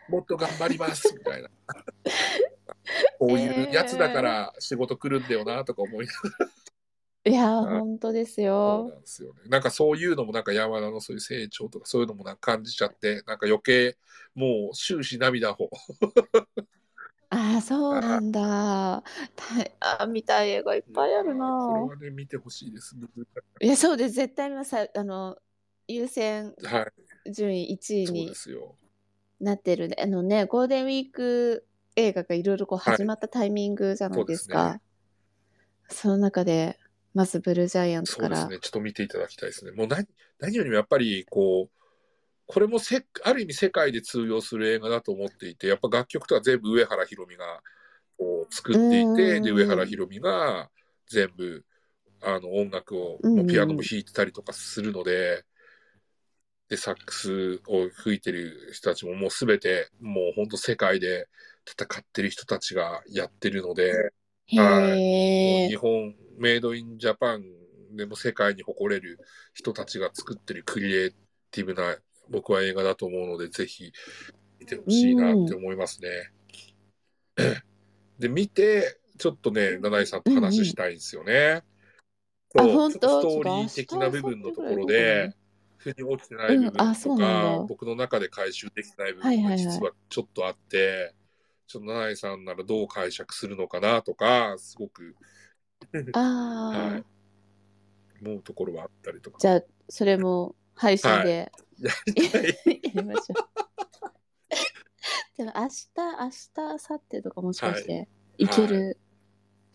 [0.08, 1.48] もっと頑張りますみたいな。
[3.18, 6.48] こういうやつだから仕事来るんだよなとか思いながら。
[7.24, 8.88] いや、はい本当ですそうよ。
[8.88, 9.40] なんですよね。
[9.46, 13.96] なんかそういうのもなんか山田のそういう成長とかそういうのもなんか感じちゃって、なんか余計
[14.34, 15.70] もう終始涙を。
[17.30, 19.02] ああ、そうなんだ。
[19.80, 21.46] たあー、見たい映画いっぱいあるこれな。
[21.80, 22.94] はね、見てほしいです。
[23.60, 24.14] いや、そうです。
[24.14, 24.76] 絶対見ます。
[24.76, 25.38] あの、
[25.88, 26.86] 優先は
[27.26, 28.76] い、順位1位そうにですよ。
[29.40, 31.66] なってるあのね、ゴールデンウィーク
[31.96, 34.80] 映画がいろいろこうはい始まったタイミングじゃないですか。
[35.88, 36.78] その中で、
[37.14, 38.36] まずブルージャイアンツから。
[38.36, 38.60] そうですね。
[38.62, 39.72] ちょっと見ていただきたいですね。
[39.72, 40.06] もう何
[40.38, 41.82] 何よりもやっぱりこう、
[42.46, 47.44] これもせある意味世界で通用する映画だと思っていて、やっぱ楽曲とか全部上原ひろみが
[48.18, 50.70] こう作っていて、で、うん上原ひろみが
[51.08, 51.64] 全部
[52.22, 55.44] あの音楽を、うんもうピアノも弾いてたりとかするので、
[56.68, 61.28] で、サックスを吹いてる人たちももうすべて、もう本当世界で
[61.66, 63.92] 戦ってる人たちがやってるので、
[64.46, 65.76] へはい、え日。
[65.76, 67.44] 本、メイドインジャパン
[67.92, 69.18] でも世界に誇れる
[69.54, 71.10] 人たちが作ってるクリエイ
[71.50, 71.96] ティブな
[72.30, 73.92] 僕は映画だと思うので、ぜひ
[74.58, 76.32] 見てほしいなって思いますね。
[78.18, 81.62] で、見て、ちょっとね、七井さんと話したいんですよね。
[82.56, 82.98] そうあ本当？
[82.98, 85.34] ちょっとストーリー的な部分のところで、
[85.78, 89.56] 腑に落ちてない部分とそうなん僕の中で回収できてない部はいはいはい。
[89.56, 91.14] 分が実はちょっとあって、
[91.66, 95.16] ちょっと七井さんならどう解釈するのかなとか、すごく
[96.14, 97.04] ああはい。
[98.24, 99.38] 思うところはあったりとか。
[99.40, 103.62] じゃあ、それも配信でやりたいやりましょう。
[105.36, 108.08] でも明日、明日、明後日とかもしかして
[108.38, 108.98] いける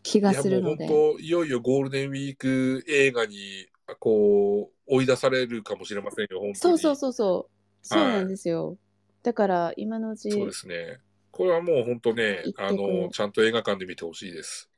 [0.04, 0.86] 気がするので。
[0.86, 3.68] いやもう本当、いよいよゴールデンウィーク映画に、
[4.00, 6.56] こう、追い出されるかもしれませんよ、本当に。
[6.56, 7.58] そうそうそうそう。
[7.82, 8.78] そうはいなんですよ。
[9.24, 11.00] だから今のうち、そうですね。
[11.32, 14.70] これはもう本当ねあの、ちゃんと映画館で見てほしいです。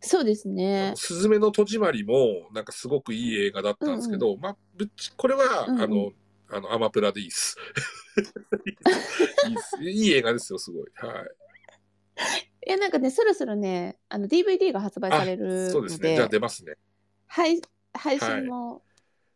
[0.00, 0.92] そうですね。
[0.96, 6.12] すずめの戸締まりも、なんかすごくいい映画だったんですけど、まあ、ぶっち、これは、うんうんあの、
[6.50, 7.56] あの、アマプラでいいっす。
[9.46, 9.82] いいっす。
[9.82, 10.86] いい映画ですよ、すごい。
[10.94, 12.68] はい。
[12.68, 16.16] いや、なんかね、そろそろね、あの DVD が発売されるそうですね。
[16.16, 16.76] じゃあ出ますね。
[17.26, 17.60] 配
[17.92, 18.82] 配信も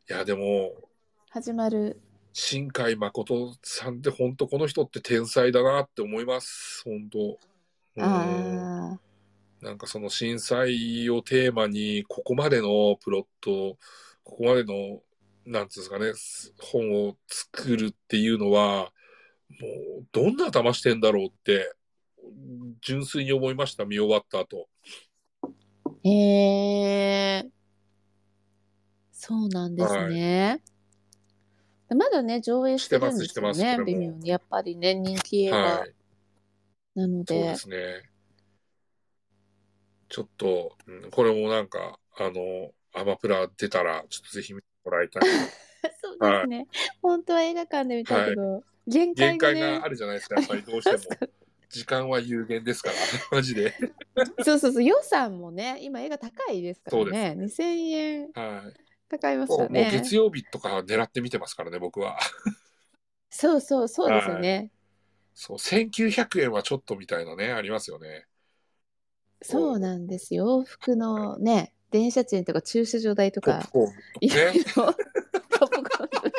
[0.09, 0.75] いや、でも、
[1.31, 2.01] 始まる。
[2.35, 6.83] 新海誠さんって本当この人って天才だなって思います。
[6.85, 7.39] 本当。
[7.97, 9.01] うんああ、
[9.63, 13.79] なんかその震災をテーマに、ここまでのプロット、
[14.25, 15.01] ここまでの、
[15.47, 16.13] なんつうんですかね、
[16.61, 18.93] 本を作るっていうのは、
[19.61, 19.69] も
[20.01, 21.73] う、どんな頭してんだろうって、
[22.81, 24.69] 純粋に思いました、見終わった後。
[26.03, 26.11] へ
[27.39, 27.49] え、
[29.13, 30.61] そうなんですね。
[31.95, 34.29] まだね、上映してるんですよね微妙に。
[34.29, 35.95] やっぱりね、人気映画はい。
[36.97, 37.57] なのでそうで。
[37.57, 38.12] すね。
[40.13, 45.23] ちょっと、うんこれもなんか、あの、アマプラ出たら、ちょっとぜひ見てもらいたい。
[46.03, 46.67] そうですね。
[47.01, 51.03] 本当は映画館で見たいけど、限限界がね界があ、るじゃないですか、やっぱりどうしても。
[51.71, 52.95] 時間は有限ですから、
[53.33, 53.75] マジで。
[54.41, 57.35] そうそうそう、予算もね、今映画高いですからね。
[57.35, 58.75] そう2000円はい。
[59.09, 59.93] かかりますもうもうよね。
[59.93, 62.19] 月曜日とか狙って見てますからね、僕は。
[63.31, 64.71] そうそうそうですよね。
[65.35, 68.27] そう、1900円はちょっとみたいなね、ありますよね。
[69.43, 70.61] そうなんですよ。
[70.63, 74.95] 往復のね、電車賃とか駐車場代とか、ポップコーンいろいとかね。
[74.95, 74.95] ろ
[75.59, 76.33] ポップコーン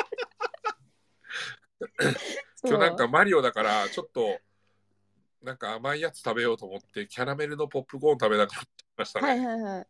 [2.66, 4.38] 今日なんかマリオだから、ちょっと、
[5.42, 8.64] なんか甘いやつ食べようと思って、キャラメルのポップコーン食べなくなっ
[8.96, 9.28] ましたね。
[9.28, 9.86] はいはいはい。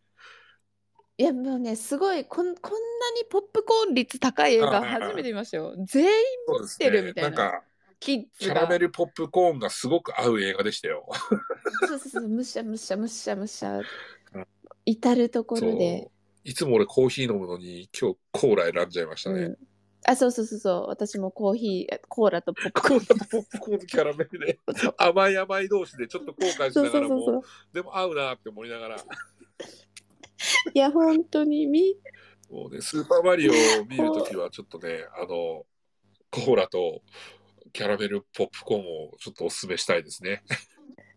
[1.16, 5.74] いやもうね、すごいこん、こんなにポップコーン率高い映画初めて見ましたよ。
[5.86, 6.10] 全員
[6.48, 7.64] 持ってるみたいななんか、
[8.00, 8.78] キッキャラメ。
[8.78, 11.06] ルポップコーンがすごく合う映画でしたよ。
[11.86, 13.84] そうそうそう、むしゃむしゃむしゃむしゃうん。
[14.84, 16.10] 至るとこそうろで。。
[16.44, 19.40] いつも俺コーヒー飲むのに、今日コーラ選んじゃいましたね。
[19.42, 19.58] うん。
[20.06, 20.86] あ、そうそうそうそう。
[20.88, 27.74] 私もコーヒー、コーラとポップコーンコーラとポップコーンとキャラメルで、そう甘い甘い同士でちょっと後悔しそうながらも、そうそうそう。
[27.74, 31.96] でも合うなって思いながら、いや、本当にみ、
[32.50, 33.54] もうね、スーパーマリオを
[33.86, 35.64] 見るときはちょっとね、あの、
[36.30, 37.00] コーラと
[37.74, 40.42] キャラメルポップコーンをちょっとお勧めしたいですね。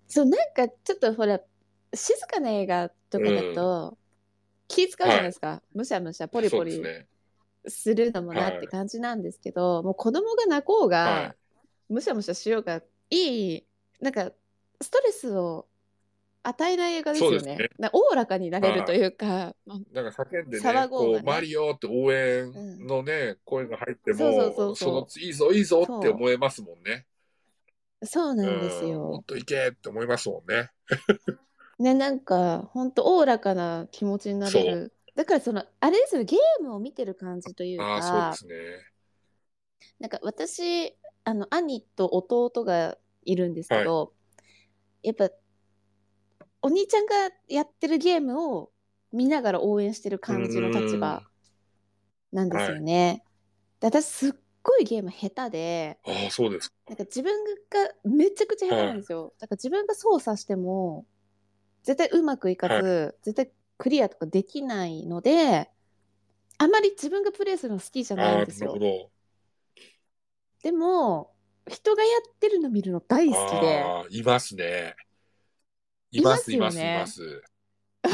[0.07, 1.39] そう、なんかちょっとほら、
[1.93, 3.97] 静かな映画とかだと、
[4.67, 5.63] 気使うじゃないですか。
[5.73, 6.91] むしゃむしゃ、ポリそポリ
[7.67, 8.51] するのもなはい。
[8.51, 11.35] って感じなんですけど、もう子供が泣こうが、は
[11.89, 12.81] むしゃむしゃしようが、
[13.11, 13.67] いい、
[14.01, 14.31] なんか、
[14.81, 15.67] ストレスを
[16.47, 17.69] 与えない映画ですよね。
[17.91, 19.53] おおらかになれるというか。
[19.65, 22.53] なんか叫んでね、ねこう、マリオって応援
[22.87, 27.05] のね、声が入ってそうそうそうも、そうその、いいぞ、いいぞって思えますもんね。
[28.03, 29.25] そうなんですうんもよっ。
[29.25, 30.69] といけって思いますもんね。
[31.79, 34.93] ね、なんか、ほんとおおらかな気持ちになれる。
[35.15, 38.87] だからその、あれですよ、ゲームを見てる感じというああ、か、そうですね。
[39.99, 44.13] なんか私、あの、兄と弟がいるんですけど、
[45.03, 45.29] やっぱ、
[46.67, 47.13] お兄ちゃんが
[47.47, 48.73] やってるゲームを
[49.13, 51.23] 見ながら応援してる感じの立場
[52.33, 53.23] なんですよね。
[53.79, 54.31] で私、すっ
[54.63, 56.73] ごいゲーム下手で、ああ、そうです。
[56.89, 57.33] なんか自分
[57.69, 59.33] がめちゃくちゃ下手なんですよ。
[59.39, 61.05] だから自分が操作しても、
[61.83, 65.71] 絶対うまくいかず、絶対クリアとかできないので、
[66.57, 68.83] あまり自分がプレイするの好きじゃないですよ。
[70.63, 71.33] でも、
[71.67, 74.95] 人がやってるの見るの大好きで、いますね。
[76.17, 77.43] います、いま、すねいます。
[78.03, 78.11] 今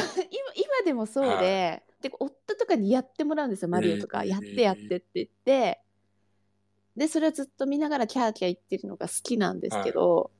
[0.55, 4.23] 今でもそうで、はで夫とかにやってもらうんですよ、マリオとか。
[4.23, 5.81] えーやってやってって言って、
[6.95, 10.31] でそれをずっと見ながらキャーキャー言ってるのが好きなんですけど、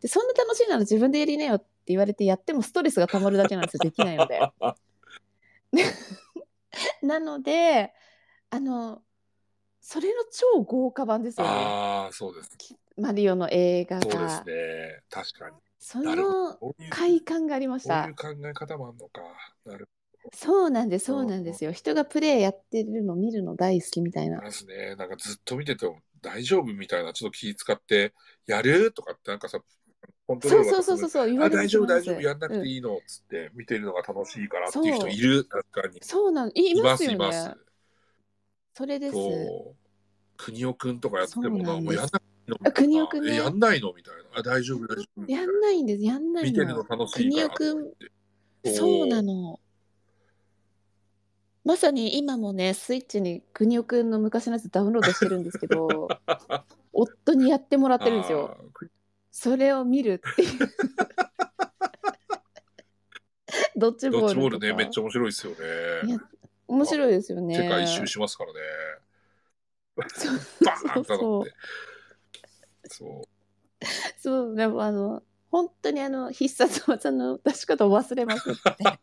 [0.00, 4.40] でそんな楽しいなら自分でやりなよって言われてやってもストレスがたまるだけなんですよできないので。
[7.02, 7.92] なので
[8.50, 9.02] あの
[9.80, 12.56] それの超豪華版ですよねああ、そうです。
[12.96, 14.44] マリオの映画そうですが。
[14.44, 15.02] ね。
[15.10, 15.56] 確かに。
[15.84, 16.56] その
[16.90, 18.36] 快感がありましたこういう。
[18.36, 19.20] 考え方もあるのか。
[19.66, 19.88] なる
[20.32, 21.72] そうなんです、そうなんですよ。
[21.72, 24.40] 人がプレイやってるの見るの大好きみたいな。
[24.40, 24.94] ですね。
[24.94, 28.14] なんかずっと見てても大丈夫みたいな、ちょっと気使って、
[28.46, 29.58] やるとかってなんかさ、
[30.28, 35.98] コントローそうルそうそうそうそう、言わあ、大丈夫、大丈夫、やんなくうんていいのっつって、見てるのが楽しいからっていう人いる、確かに。
[36.02, 37.54] そうなん、いいます、よね。。
[38.74, 39.16] それです。
[40.36, 43.92] 国尾くんとかやってもな、もうやんなくのあ国尾くんねえやんないの？
[43.92, 44.22] みたいな。
[44.34, 45.30] あ、大丈夫、大丈夫。
[45.30, 46.84] やんないんです、やんない見てるのの。
[46.84, 47.44] 楽しいから。
[47.44, 47.92] 国尾くん
[48.74, 49.22] そうな。
[49.22, 49.60] の。
[51.64, 56.08] まさに今もね、スイッチに国尾くんの昔のやつダウンロードしてるんですけど、
[56.92, 58.56] 夫にやってもらってるんですよ。
[59.30, 60.48] それを見るっていう。
[63.76, 64.20] ドッジボール。
[64.20, 65.58] ドッジボールね、めっちゃ面白いですよね。
[66.66, 67.56] 面白いですよね。
[67.56, 68.58] 世界一周しますからね。
[69.96, 71.54] バーンとそうなって。
[72.92, 73.28] そう。
[74.18, 78.98] そう、でもあの、本当にあの、必殺技の出し方を忘れまくって、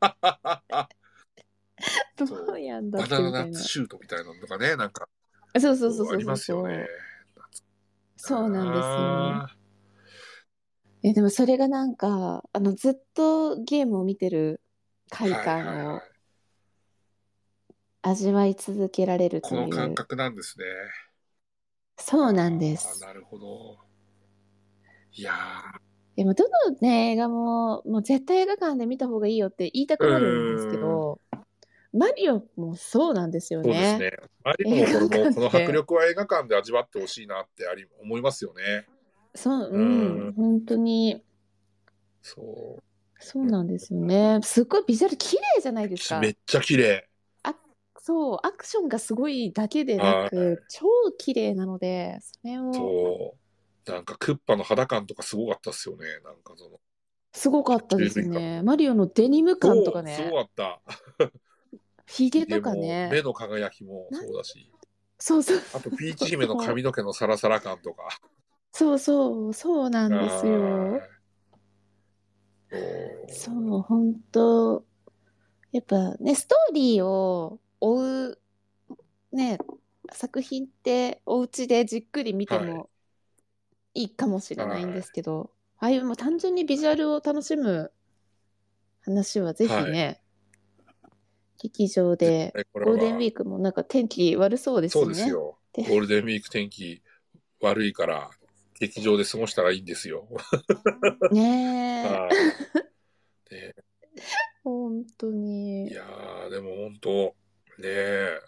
[2.18, 3.64] どうやんだバってみたいなナナナッツ。
[3.64, 5.08] シュートみたいなのとかね、なんか
[5.60, 6.14] そうそうそうそうそう。
[6.14, 6.88] ありますよね。
[8.18, 9.46] そうなんですよ。
[9.46, 9.48] あ
[11.04, 14.62] え、でもそれがなんか、あの、ずっとゲームを見てる
[15.10, 16.10] 快感をはい
[18.02, 19.96] 味わい続けられるといこの感う。
[19.96, 20.66] 覚なんですね。
[22.00, 23.00] そうなんです。
[23.02, 23.78] なるほど。
[25.16, 25.34] いや
[26.16, 31.22] でも、どのね、映画も、もう絶対映画館で見た方がいいよって言いたくなるんですけど、
[31.94, 34.00] マリオもそうなんですよー、そうですね。
[34.00, 34.12] ね。
[34.44, 38.86] ありもこれも、映画館この迫力は映画館で味わってほしいなってあり思いますよね。
[39.36, 41.24] そう、ううんん、本当に、
[42.24, 42.78] そ
[43.20, 44.40] そうなんですよね。
[44.44, 46.10] すっごいビジュアル綺麗じゃないですう。
[46.10, 46.30] かめ。
[46.30, 47.09] っちゃ綺麗。
[48.02, 50.88] そう、アクションがすごいだけでなはく、超
[51.18, 53.36] 綺麗なので、それを、そ
[53.88, 53.92] う。
[53.92, 56.06] なんかクッパの肌感とかすごかったっすよね。
[56.24, 56.80] なんかその。
[57.34, 58.62] すごかったですね。
[58.64, 60.82] マリオのデニム感とかそうすね、ごかった。
[62.08, 63.22] ヒゲとかね目。
[63.22, 64.72] の輝きもそうだし。
[65.20, 65.58] そうそう。
[65.74, 68.08] あとピーチ姫の 髪の毛のサラサラ感とか。
[68.72, 70.92] そうそう、そうなんですよ。
[70.92, 71.20] はい
[73.28, 74.86] そう、本当
[75.72, 78.40] やっぱね、ストーリーを追う、
[79.32, 79.60] ね、
[80.12, 82.90] 作品ってお家でじっくり見てはも
[83.94, 87.92] いいかもしれないんですけど、ああいうもう単純にビジュアルを楽しむ
[89.02, 90.22] 話はぜひね、
[91.62, 95.06] 劇場で、ゴールデンウはィークもなんか天気悪そうですね。
[95.06, 95.58] うですよ。
[95.74, 97.02] でゴールデンウィーク天気
[97.62, 98.30] 悪いから、
[98.80, 100.28] 劇場で過ごしたらいいんですよ。
[101.32, 103.76] ねえ、はい で
[104.64, 105.92] 本当いに。
[105.92, 107.36] やー、でも本当、
[107.80, 108.40] ねえ、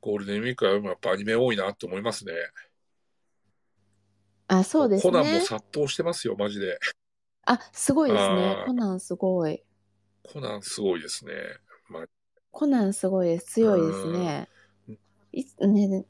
[0.00, 2.32] ゴールデンウィークはやっぱアニメ多いなって思いますね。
[4.48, 5.40] あ、そうですコナンもね。
[5.40, 6.78] 殺到してますよ、マジで。
[7.44, 9.62] あ、すごいですねコナンすごい。
[10.22, 11.32] コナンすごいですね。
[11.88, 12.06] まあ、
[12.50, 13.46] コナンすごいです。
[13.54, 14.48] 強いですね。
[15.32, 16.06] いね、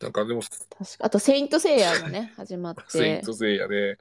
[0.00, 1.04] なんかでも、確か。
[1.06, 3.98] あと、セイントセイヤもね、 始まっセインて、トセイヤで、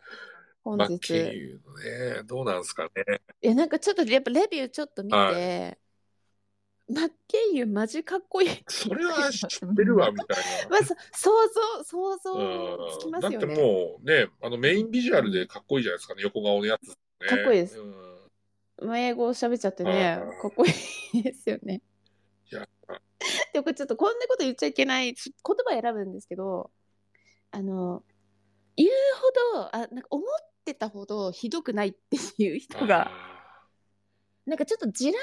[0.75, 0.99] マッ本日。
[0.99, 1.73] キーの
[2.17, 3.21] ね、どうなんすかね。
[3.41, 5.77] いや、なんかちょっと、やっぱレビューちょっと見て、は
[6.89, 8.49] マッケイユマジかっこいい。
[8.67, 10.69] それは知ってるわ、 みたいな。
[10.69, 11.31] まあ、そ想
[11.77, 13.37] 像、想像つきうんますよね。
[13.37, 16.95] だってもうね、あのメインビジュアルでかっこいいじゃないですかね、横顔のやつ、ね。
[17.27, 18.19] かっこいいですうん
[18.81, 20.69] まあ英語を喋っちゃってねかっこい
[21.19, 21.81] いですよね。
[22.49, 22.67] いや、
[23.51, 26.71] でもちょっとこんなこと言っちゃいけない言葉選ぶんですけど
[27.51, 28.03] あの
[28.77, 28.89] 言う
[29.53, 30.25] ほどあなんか思っ
[30.63, 33.29] てたほどひどくないっていう人があ
[34.45, 35.17] なんかちょっと地雷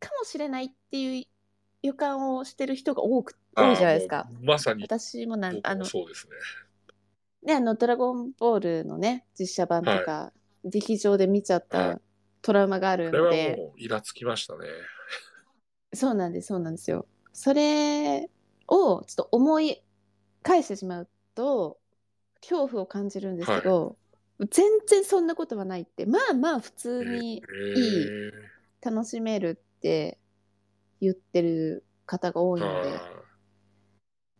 [0.00, 1.24] かもしれないっていう
[1.82, 4.28] 予感をしてる人が多くー多いじゃないですか。
[4.42, 4.82] まさに。
[4.82, 6.32] 私もなんあのそうですね。
[7.42, 10.32] ねあの「ドラゴンボール」のね実写版とか、
[10.64, 11.94] 劇場で見ちゃっはい。
[11.96, 12.00] た
[12.42, 14.66] トラウマがあるこれはので、もうイラつきましたね。
[15.94, 17.06] そうなんですそうなんですよ。
[17.32, 18.30] それ
[18.68, 19.82] をちょっと思い
[20.42, 21.78] 返してしまうと
[22.40, 23.96] 恐怖を感じるんですけど、
[24.50, 26.06] 全然そんなことはないって。
[26.06, 28.90] まあまあ普通にえー。
[28.90, 30.18] 楽しめるって
[31.02, 33.00] 言ってる方が多いので、はい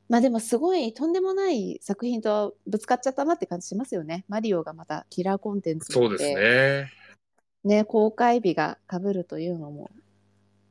[0.06, 4.26] まあでもすごいとんでもない作品とぶつかっちゃったなって感じしますよね。
[4.28, 6.90] マリオがまたキラーコンテンツそうですでね。
[7.64, 9.90] ね公開日が被るというのも。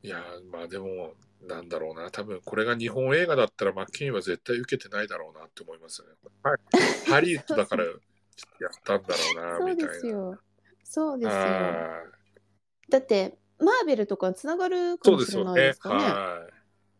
[0.02, 0.22] いや、
[0.52, 6.14] まあでも、なんだろうな、多分これが日本映画だったら、マッケンは絶対受けてないだろうなって思いますよね。
[6.44, 7.94] はい、ハリウッドだからやっ
[8.84, 9.92] たんだろうな、 そうみたいな。
[9.92, 10.38] ですよ。
[10.84, 11.34] そうですよ。
[11.34, 12.04] は
[12.88, 15.44] だって、マーベルとかつながるかもしれ。
[15.44, 16.04] ないですかね。
[16.04, 16.46] は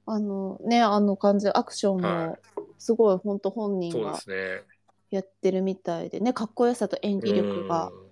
[0.07, 2.39] あのね、あの感じ、アクションはも
[2.79, 3.91] すごい本当本い。
[3.91, 4.19] 人が。
[5.11, 8.05] やってるみたいでね、かっこよさと演技力がうん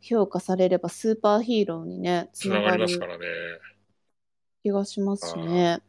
[0.00, 3.26] 評価されればスーパーヒーローにね、つつながりますからね。
[4.62, 5.80] 気がしますしね。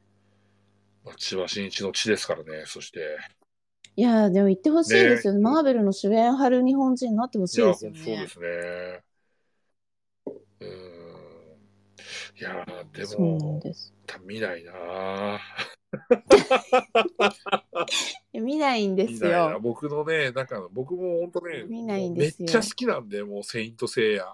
[1.06, 3.00] まあ千葉真一の地ですからね、そして。
[3.96, 5.40] いやーでも言ってほしいですよね。
[5.40, 8.28] ねマーベルの主演張る日本人になってほしいですよねそうで。
[8.28, 9.04] すね。
[10.62, 10.99] うん。
[12.40, 13.62] いやー、でも、
[14.26, 15.42] 見ないな
[18.34, 19.60] 見ないんですよ。
[19.62, 24.34] 僕のね、なんか僕も本当ね、見ないんですよめっちゃ好きなんで、もうセイントセイヤ。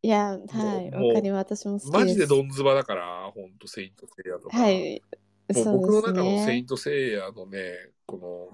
[0.00, 1.56] いや、はい、わかります。
[1.56, 1.92] 私も好き。
[1.92, 4.56] マジでドンズバだから、本当セイントセイヤとか。
[4.56, 5.02] はい。
[5.48, 6.12] 僕の中。
[6.12, 8.48] のセイントセイヤのね、この、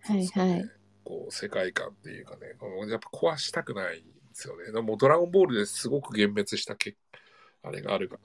[0.00, 0.70] はいはい
[1.04, 2.48] こう世界観っていうかね、
[2.90, 4.72] やっぱ壊したくないんですよね。
[4.72, 6.96] でもドラゴンボールですごく幻滅したけ
[7.62, 8.18] あれがあるか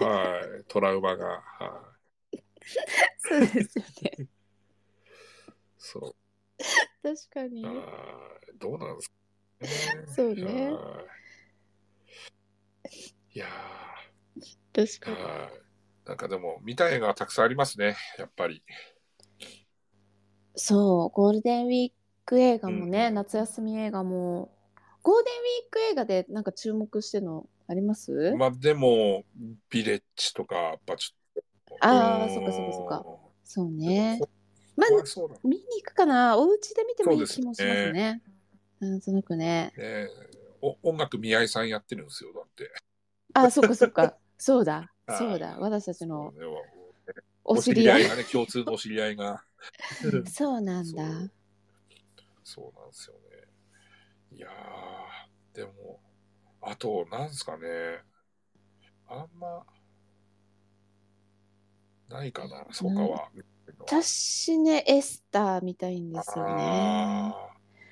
[0.00, 0.06] ら。
[0.06, 0.64] はい。
[0.68, 1.40] トラウマが。
[1.40, 1.94] は
[2.32, 2.42] い。
[3.18, 4.28] そうですよね。
[5.78, 6.14] そう。
[7.02, 7.68] 確かにあ。
[7.68, 9.16] ーどうなんですか
[9.96, 10.06] ね。
[10.06, 11.04] そうねは
[12.84, 13.46] いいや
[14.72, 15.16] 確かに。
[16.04, 18.62] なんかでも、見たい映画がたくさんありますね、やっぱり。
[20.56, 21.92] そう、ゴールデンウィー
[22.24, 24.52] ク映画もね、うん夏休み映画も、
[25.02, 28.34] ゴールデンウィーク映画でなんか注目してるのあります？
[28.36, 29.24] まあでも、
[29.70, 31.74] ビレッジとか、やっぱちょっと。
[31.74, 33.04] うんあーそっかそっかそっか
[33.44, 34.20] そうね。
[34.76, 36.38] ま怖いそうだず、見に行くかな？
[36.38, 38.22] お家で見てもいい気もしますね。
[38.80, 39.72] なんとなくね。
[39.76, 40.08] ね。
[40.60, 42.70] お音楽宮井さんやってるんですよ、だって。
[43.34, 44.16] あ、そっかそっか。
[44.38, 44.90] そうだ。
[45.06, 45.56] はいそうだ。
[45.58, 46.32] 私たちの
[47.44, 48.08] お知り合い。
[48.08, 49.42] がね、共通のお知り合いが。
[50.30, 51.02] そうなんだ。
[52.44, 53.20] そうなんですよね。
[54.36, 56.00] いやー、でも、
[56.62, 58.02] あと、なんすかね。
[59.08, 59.64] あんま、
[62.08, 63.28] ないかな、そうかは。
[63.86, 67.34] 私ね、エスター見たいんですよね。
[67.36, 67.48] あ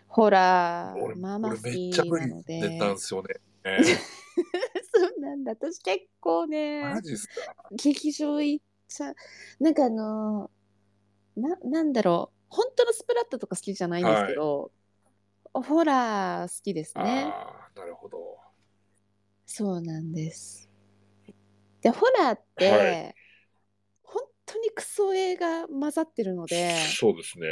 [0.08, 2.60] ホラーまあまあ俺好きめっちゃ無理なので。
[2.60, 3.28] 出たんですよね。
[4.92, 5.52] そうなんだ。
[5.52, 7.54] 私結構ね、マジっすか？
[7.72, 9.14] 劇場行っちゃう。
[9.60, 12.36] なんかあのーな、なんだろう。
[12.48, 14.72] 本当のスプラッタとか好きじゃないんですけど、
[15.52, 17.04] ホラー好きですね。
[17.04, 18.29] ああ、なるほど。
[19.52, 20.70] そうなんです。
[21.82, 23.14] で、ホラーって、はい
[24.02, 27.46] 本当にクソ映画混ざってるので、そうですね。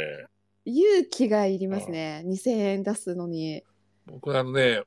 [0.65, 2.23] 勇気がいりますね。
[2.25, 3.63] 2000円出すのに。
[4.05, 4.81] 僕あのね、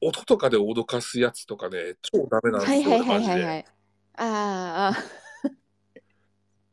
[0.00, 3.24] 音とかで脅かすやつとかね、超ダメなんですよ、はいはいはい。
[3.24, 3.64] はいはい。
[4.16, 5.04] あーあ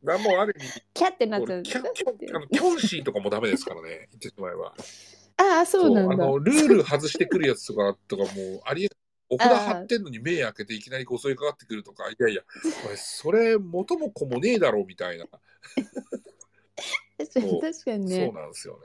[0.04, 1.80] なん もある意味、ー、キャってなっちゃう俺キャ
[2.36, 4.74] あのキョンシーとかもダメですからね、言ってしまえば。
[5.38, 6.26] ああ、そうなんだ。
[6.26, 8.90] あのルール外してくるやつとかとかもうありえ
[9.30, 12.42] お札貼ってんのに目開けていきなりこう襲いかかってくるとか、いやいや、
[12.84, 15.26] お前それ元も子もねえだろみたいな。
[17.18, 18.32] 確かにそう確かにそうね。
[18.32, 18.80] なんですよね。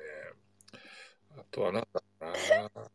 [1.36, 2.28] あとはなんだろ
[2.74, 2.90] うな。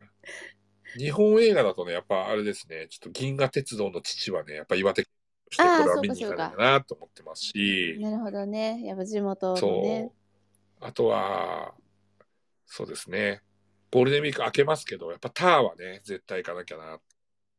[0.96, 5.12] 日本映画だとね、やっぱあれですね、ちょっと銀河鉄道の父はね、やっぱ岩手県
[5.46, 8.82] としてこれは見に行かなきゃなと思ってますし、なるほどね。
[8.84, 10.10] やっぱ地元のそね
[10.80, 10.84] う。。
[10.84, 11.74] あとは、
[12.66, 13.42] そうですね、
[13.90, 16.98] ゴールデンウィーク明けますけど、やっぱターはね、絶対行かなきゃな。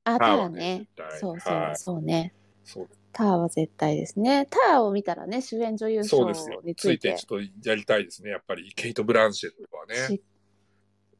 [0.03, 0.87] あ、タターはね
[1.19, 2.33] そうそう、はいそうね。
[2.63, 4.47] そうターは絶対ですね。
[4.49, 6.29] ターを見たらね、主演女優賞。
[6.63, 8.31] についてちょっとやりたいですね。
[8.31, 10.23] やっぱりケイト・ブランシェットはね、し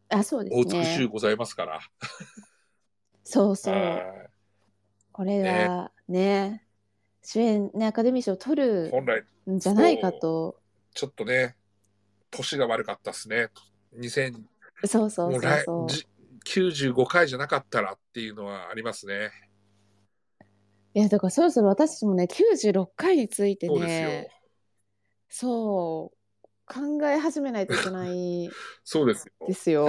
[0.10, 0.80] あ、そうでおすね。
[0.80, 1.80] 美しゅうございますから。
[3.24, 3.74] そうそう。
[3.74, 4.30] は
[5.12, 6.66] これがね、
[7.24, 10.60] 主演ね、アカデミー賞を取いる本来、んじゃないかと。
[10.94, 11.56] ちょっとね、
[12.30, 13.50] 年が悪かったですね。
[13.98, 14.36] 2000
[14.86, 15.88] そうそうそうそう。
[16.44, 19.32] じ95回じゃなかったらっていうのはありますね。
[20.94, 24.30] いや、だからそろそろ私たちもね、96回についてね、。
[25.30, 28.50] そう、考え始めないといけない
[28.84, 29.48] そうですよ。
[29.48, 29.88] ですよ。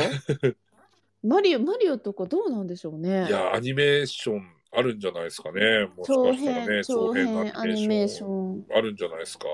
[1.22, 3.30] マリオ、マリオとかどうなんでしょうねい。
[3.30, 4.42] や、アニメーション
[4.72, 5.86] あるんじゃないですかね。
[5.96, 8.66] もし長かしたらね、編、長編アニメーションン。
[8.70, 9.46] あるんじゃないですか。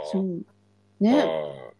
[1.00, 1.16] ね。
[1.16, 1.78] はい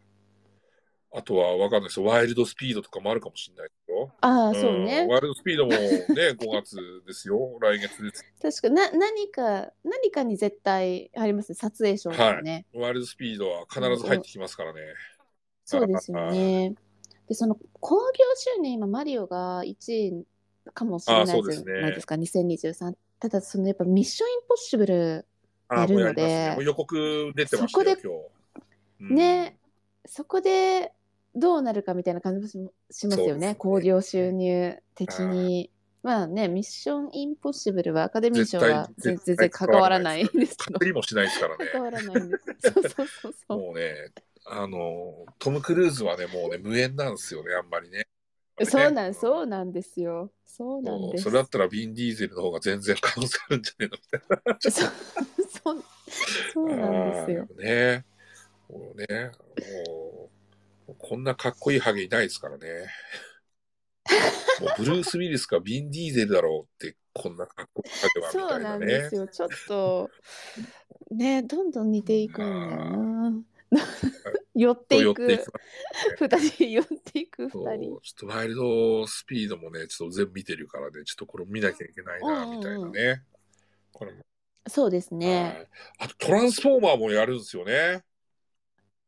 [1.11, 2.07] あとはわかんないですよ。
[2.07, 3.71] ワイルドスピードとかもあるかもしれない
[4.01, 4.13] よ。
[4.21, 5.07] ああ、そうんね。
[5.09, 5.79] ワイルドスピードもね、
[6.39, 6.77] 5月
[7.07, 7.59] ですよ。
[7.61, 8.25] 来月です。
[8.63, 11.51] 確かな、何か、何かに絶対あります？
[11.53, 11.55] ね。
[11.55, 12.67] 撮影賞とかね。
[12.75, 14.81] ワイルドスピードは必ず入ってきますからね。
[15.65, 16.75] そうですよね。
[17.29, 20.27] で、その興行収入、今、マリオが1位
[20.73, 22.95] かもしれないじゃないですか、2023。
[23.21, 25.27] ただ、そのやっぱミッションインポッシブル
[25.69, 28.63] あやるのでもう予告出てましたよ、今日。
[29.01, 29.59] うんね、
[30.07, 30.93] そこで
[31.39, 32.53] どうなるかみたいな感じもし
[32.91, 35.71] しますよね、興行収入的に。
[36.03, 41.69] まあね、ミッションインポッシブルはアカデミー賞は全然関わらないんですけどもしないですからね。
[41.73, 42.73] 関わらないんです。
[42.73, 43.59] そうそうそうそう。
[43.59, 44.13] もうね、
[44.47, 48.07] あの、トム・クルーズはね、もうね、無縁なんですよね、あんまりね。
[48.65, 50.33] そうなん、そうなんですよ。
[50.47, 51.25] そうなんです。
[51.25, 54.59] それだったらビン・ディーゼルの方が全然可能性あるんじゃねえのみたいな。
[54.61, 54.91] そう
[55.65, 55.85] そう
[56.53, 57.47] そうなんですよ。
[57.57, 58.05] ね。
[58.69, 59.31] もうね、
[59.85, 60.28] もう、
[60.97, 62.69] こんなかっこいいハゲいないですからね。
[64.61, 68.87] もうブルース・ウィリスかビン・ディーゼルだろうって、こんなかっこいいハゲはみそうなたいなんね。
[68.87, 69.29] ですよ。
[69.29, 70.11] ちょっと、
[71.11, 73.33] ね、どんどん似ていくんだよな。
[74.55, 75.53] 寄っていく寄っていく。
[76.17, 78.01] 二人、寄っていくそう二人。
[78.01, 83.23] ちょっとワイルドスピードもね、ちょっと全部見てるからね、ちょっとこれ見なきゃいけないな、みたいなね。
[83.93, 84.23] これも。
[84.67, 85.63] そうですはね。
[85.65, 85.67] い
[85.99, 88.05] あと、トランスフォーマーもやるんですよね。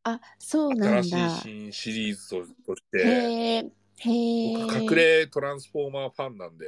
[0.03, 1.17] あ、そうなん新だ。
[1.29, 2.97] しい新シリーズととして。
[3.03, 4.09] へえ、へ
[4.43, 4.59] 僕、
[4.91, 4.97] 隠え。
[4.97, 6.67] れトランスフォーマーファンなんで、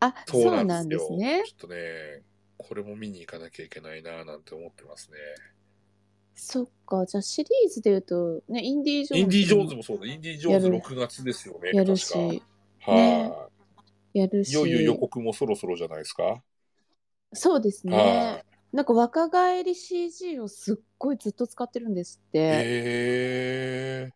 [0.00, 1.52] あ、そうそうなんですすねち。
[1.54, 2.22] ょっとね、
[2.58, 5.16] これも見に行かなきゃいけないな、なんて思ってますね。
[6.34, 9.22] そっか、じゃあシリーズで言うと、ね、インディ・ジョーンズ。
[9.22, 10.06] インディ・ジョーンズもそうだ。
[10.06, 11.76] インディ・ジョーンズやる6月ですよね。
[11.76, 12.42] やるし、
[12.78, 13.50] 確かねは
[14.14, 14.50] やるい。
[14.50, 14.98] いよいよ予し。
[14.98, 16.42] 告もそろそろじゃないですか。
[17.34, 18.44] そうですはね。
[18.72, 18.76] い。
[18.76, 22.38] なんか若返り CG をすっごいずっと使ってるんですって。
[22.38, 24.12] へえ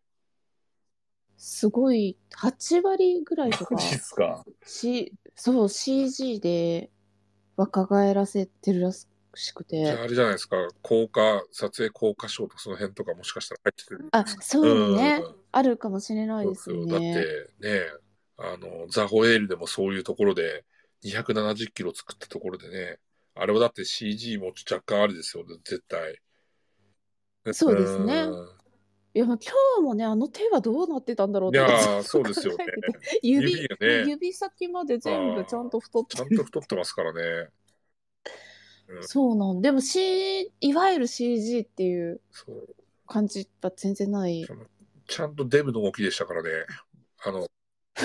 [1.38, 3.64] すごい、8割ぐらいとー。
[3.66, 6.90] かマ、ジっすか？C、そう、CG で
[7.56, 9.06] 若返らせてるらし
[9.52, 9.84] くて。
[9.84, 10.56] じゃああれじゃないですか？
[10.82, 14.08] 効果、撮影効果賞とかその辺とかもしかしたら入ってくる。
[14.12, 15.20] あ、そうね。
[15.22, 17.14] うんあるかもしれないですそうそうだっね。
[17.14, 17.80] てね、
[18.36, 20.66] あの、ザ・ホエールでもそういうところで
[21.02, 22.98] 270キロ作ったところでね、
[23.36, 26.18] あれはだって CG も若干あれですよね、絶対。
[27.52, 28.48] そうですねうん
[29.14, 32.66] いや、まあ今日もね、あの手はどうなってたんだろうっていやそうですよね
[33.22, 36.36] 指指がね指先まで全部ちゃんと太ってちゃんる。
[36.36, 37.48] と太ってますからね。
[38.88, 39.60] うんそうなん。
[39.62, 42.20] でも、C、いわゆる CG っていう
[43.06, 44.46] 感じは全然ない。
[45.08, 46.50] ちゃんとデブの動きでしたからね。
[47.24, 47.48] あの、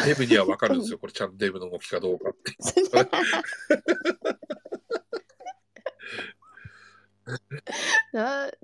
[0.06, 0.98] デブにはわかるんですよ。
[0.98, 2.56] これちゃんとデブの動きかどうかって。
[8.14, 8.52] な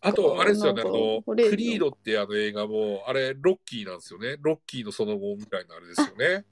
[0.00, 4.36] あと、あれですよね、あの、クリードってあの映画も、あれ、ロッキーなんですよね。
[4.40, 6.44] ロッキーのその後みたいなあれですよね。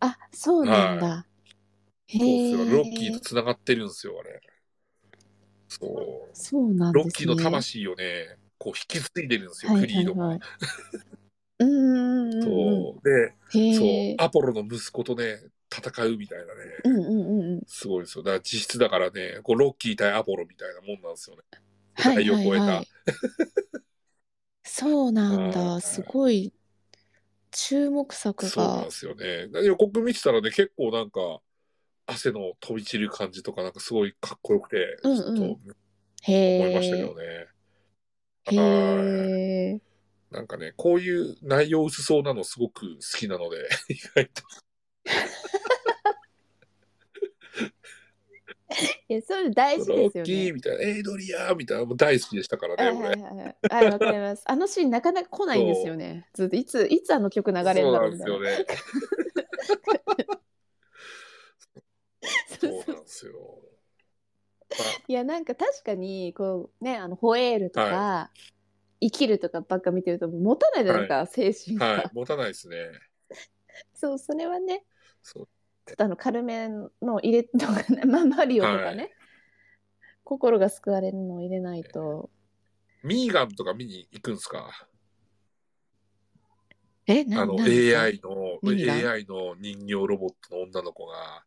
[0.00, 1.26] あ、そうなんだ。
[2.06, 2.60] へそうですよ。
[2.62, 2.70] え。
[2.70, 4.40] ロッキーと繋がってるんですよ、あれ。
[5.68, 6.30] そう。
[6.32, 7.02] そうなんね。
[7.02, 10.26] ロッキーの魂をね、こう引き継いでるんですよ、はいクリードが。
[10.26, 10.48] はいはい
[11.60, 12.42] うんうんうんうん。
[12.42, 13.08] そう。
[13.08, 13.34] で、
[13.74, 14.24] そう。
[14.24, 15.38] アポロの息子とね、
[15.72, 16.50] 戦うみたいなね。
[16.84, 17.62] うんうんうんうん。
[17.66, 18.24] すごいですよ。
[18.24, 21.42] だから実質だからね、こうロッキー対アポロみたいなもんなんですよね。
[21.98, 22.42] を超えた。
[22.42, 22.88] はいはい。
[24.64, 25.60] そうなんだ。
[25.60, 26.52] はいすごい
[27.52, 28.90] 注目作がそうなんで。
[28.90, 29.48] すよね。
[29.48, 31.40] で予告見てたらね、結構なんか、
[32.06, 35.72] 汗の飛び散る感じとか、なんかすごいかっこよくて、うんうんちょっと
[36.22, 37.04] へ思いましたけえ。
[37.04, 37.46] どね。
[38.50, 39.30] へはい
[39.76, 39.80] え。
[40.30, 44.42] なんかね、こういう内容薄そうなのすごく好きなので、 意外と。
[49.08, 50.52] いや、そういうの大事ロですよッキーね。
[50.52, 53.08] みたいな、エイドリアーみたいな、もう大好きでしたからね、俺。
[53.08, 53.56] はいはいはいはい。
[53.68, 54.44] はい、わかります。
[54.46, 56.28] あのシーンなかなか来ないんですよね。
[56.32, 58.38] ずっといつ、いつあの曲流れるんそうなだろうんみたいな。
[58.38, 58.52] です
[62.66, 62.68] よね。
[62.68, 63.58] そうなんですよ。
[65.08, 68.30] いや、なんか確かに、こうね、あの、ホエールとか、
[69.00, 71.86] 生きるとかばっか見てると、持たないじゃないですか、精神が。
[71.86, 72.76] はい、持たないですね。
[73.94, 74.84] そう、それはね、
[75.22, 79.08] そうちょっとあの、軽めの入れとかね、まあ、マリオとかね、は
[80.24, 82.30] 心が救われるのを入れないと。
[83.02, 84.86] ミーガンとか見に行くんですか？
[87.06, 91.44] え、なあの AI の、AI の人形ロボットの女の子が、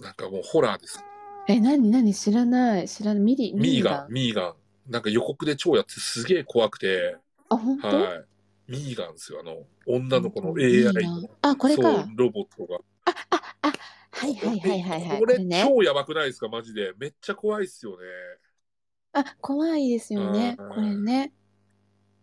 [0.00, 1.02] なんかもうホラーです。
[1.48, 2.88] え、なになに知らない。
[2.88, 3.22] 知らない。
[3.22, 4.12] ミリ、ミーガン、ン。
[4.12, 4.54] ミーガン。
[4.88, 7.16] なんか予告で超やってすげえ怖くて、
[7.48, 8.24] あ、本当、はい。
[8.68, 11.30] ミーガンですよ、あの、女の子の AI の。
[11.42, 11.82] あこれか
[12.16, 12.78] ロボットが。
[13.04, 13.72] あ、あ、あ、
[14.12, 15.20] はいはいはいはいはい。
[15.20, 15.64] これね。
[15.64, 16.92] 超やばくないですか、マジで。
[16.98, 17.96] めっちゃ怖いっすよね。
[19.12, 20.56] あ、怖いですよね。
[20.58, 21.32] うんこれね。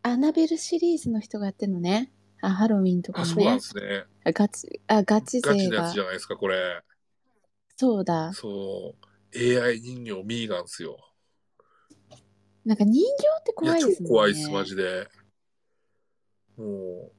[0.03, 2.11] アナベルシリーズの人がやってるのね。
[2.41, 3.61] あ、ハロウィンとかあ、もそうなんねで。
[3.61, 4.05] すね。
[4.25, 5.99] あガチ、あ、ガチ勢がガチなやつじ。
[5.99, 6.83] ゃないですか、これ。
[7.75, 8.31] そうだ。
[8.33, 9.37] そう。
[9.37, 10.97] AI 人形ミーガンっすよ。
[12.65, 14.09] なんか人形って怖いですね。
[14.09, 15.07] 怖いっす、マジで。
[16.61, 17.11] もう、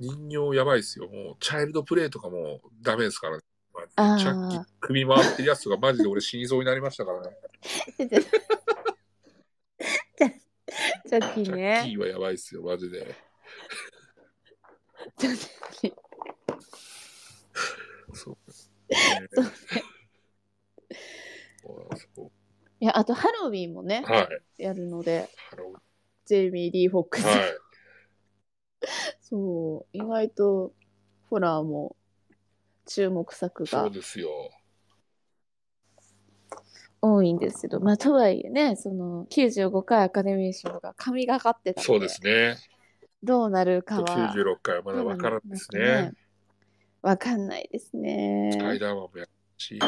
[0.00, 1.08] 人形やばいっすよ。
[1.08, 3.42] もう、チャイルドプレイとかもダメですからね。
[3.96, 7.36] チャッキー首回ってるやつがマジで俺死にそうになりましたからね。
[7.98, 11.82] ジャッキージャッね。
[11.84, 13.14] キーはやばいっすよ、マジで。
[15.18, 15.48] ジャッ
[15.80, 15.94] キー
[18.14, 18.36] そう。
[18.90, 18.96] ね
[19.34, 19.42] そ
[22.22, 22.30] う
[22.80, 24.28] いや、あとハロウィンもね、は
[24.58, 24.62] い。
[24.62, 25.72] やるので、ハロ
[26.26, 27.26] ジェイミー・リー・フォックス。
[27.26, 27.63] はい。
[29.34, 30.72] そう、意外と
[31.28, 31.96] ホラーも
[32.86, 34.30] 注目作がそうですよ。
[37.02, 42.56] 多いんですけど、まあ、とはいえね、その95回アカデミー賞が神がかってたそうですね。
[43.24, 46.12] どうなるかは、96回はまだわからんですね。
[47.02, 48.78] かわかんないですスパイね。
[48.78, 49.80] ダーマンもやるし。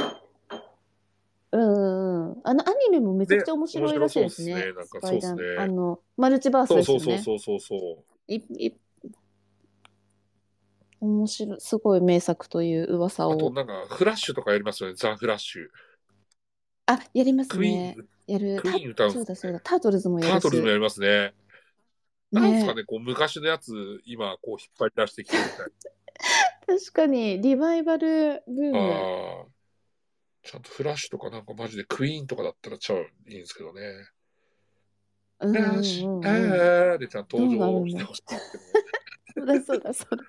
[1.52, 2.40] うんうん。
[2.42, 4.54] あのアニメもめちゃくちゃ面白いらしいですね。
[4.54, 7.22] ね面白そうっすねなんかスパイダーそうっすねあの、マルチバースそうですよね。
[7.22, 8.04] そうそうそうそうそう。
[8.28, 8.76] いい
[11.00, 13.32] 面白い、すごい名作という噂を。
[13.32, 15.66] あとなんか、フラッシュとかやりますよね、ザ・フラッシュ。
[16.86, 17.96] あ、やりますね。、
[18.26, 18.60] やる。
[18.60, 19.50] クイーン歌うんそうだですね。
[19.50, 19.60] そうだ。
[19.60, 20.32] タートルズもやるし。
[20.32, 21.34] タートルズもやりますね。
[22.32, 23.72] なんですかねね、こう昔のやつ、
[24.04, 25.54] 今、こう引っ張り出してきてみたい
[26.80, 28.78] 確かに、リバイバルブーな。
[28.78, 28.92] ム。
[28.92, 29.56] ああ。
[30.42, 33.82] ちゃんとフラッシュとかなんかマジでクイーンとかだったらちゃういいんですけどね。
[35.40, 36.26] うんうんフラッシュ、うんうん。
[36.26, 38.36] あーでちゃんと登場してほしいけ
[39.34, 40.24] そうだそうだそうだ。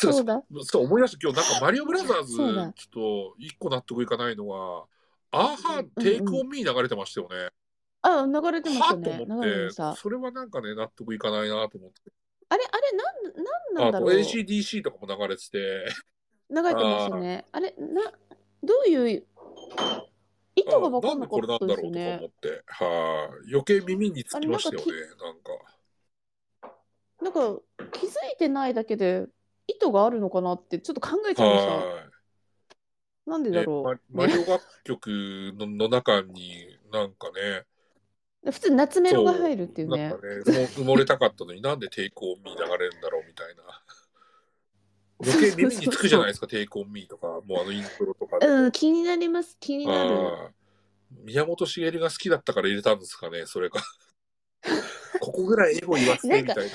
[0.00, 0.12] ど。
[0.12, 0.42] そうだ。
[0.62, 4.86] そう思い出した今日なんかマリオブラザーズちょそうだっと一個納得いかないのは
[5.30, 7.50] アーハーテイクオンミー流れてましたよね。
[8.02, 9.10] あ、流れてましたね。
[9.10, 10.00] はと思っ流れてましたて。
[10.00, 12.12] それはなんかね納得いかないなと思って。
[12.48, 14.10] あれ、あれ、なん、なんなんあとだろう。
[14.10, 17.46] 流 ACDC とかも流れててれてましたね。
[17.50, 18.12] あれ、な、
[18.62, 19.26] どういう
[20.54, 22.26] 意図があ分かなんんでこれなったんだろうとかですね思。
[22.26, 25.52] ってはい余計耳につきましたよねなんか。
[27.22, 27.60] なんか
[27.92, 29.26] 気づいてないだけで
[29.74, 31.72] 意図があるのかなってちょっと考えちゃいました。
[31.74, 32.12] はい。
[33.26, 35.08] なんでだねろママリオ楽曲
[35.56, 37.64] のの中になんかね、
[38.44, 38.50] う。
[38.52, 40.20] 普通夏メロが入るっていうねなん。
[40.20, 43.62] かね、もう埋もれたかったのになんでテイクオンミー流れるんだろうみたいな。
[45.24, 48.46] 余計耳につくじゃないですか、テイクオンミーとか、もうあのイントロとかで。
[48.46, 49.56] うん、気になります。
[49.60, 50.54] 気になる。
[51.24, 53.80] 宮本茂が好きだったから入れたんですかね、それが。
[55.20, 56.72] ここぐらいエゴ言わせてみたいな。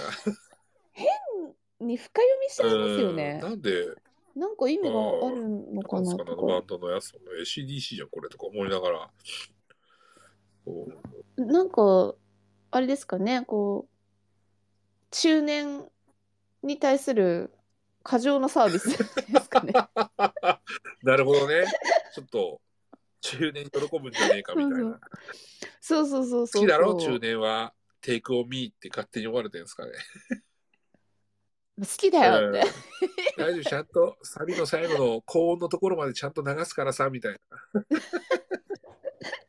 [1.79, 3.39] に深読みしちゃいますようんね。
[3.41, 3.85] なんで、
[4.35, 9.09] なんか意味があるのなかなんですかバとンドのやつの ACDC じゃん、これとか思いながら。
[11.37, 12.15] なんか、
[12.71, 13.97] あれですかね、こう、
[15.11, 15.85] 中年
[16.63, 17.51] に対する
[18.03, 19.73] 過剰なサービスですかね。
[21.03, 21.65] なるほどね。
[22.13, 22.61] ちょっと、
[23.21, 24.99] 中年喜ぶんじゃねえかみたいな。
[25.81, 26.61] そうそうそうそう。
[26.61, 27.73] 好きだろ、中年は。
[28.01, 29.91] テイクオンミーって勝手に思われてるんですかね。
[31.79, 32.63] 好きだよって。
[33.37, 37.39] 大丈夫、ちゃんとサビの最後の高音のところまでちゃんと流すからさ、みたいな。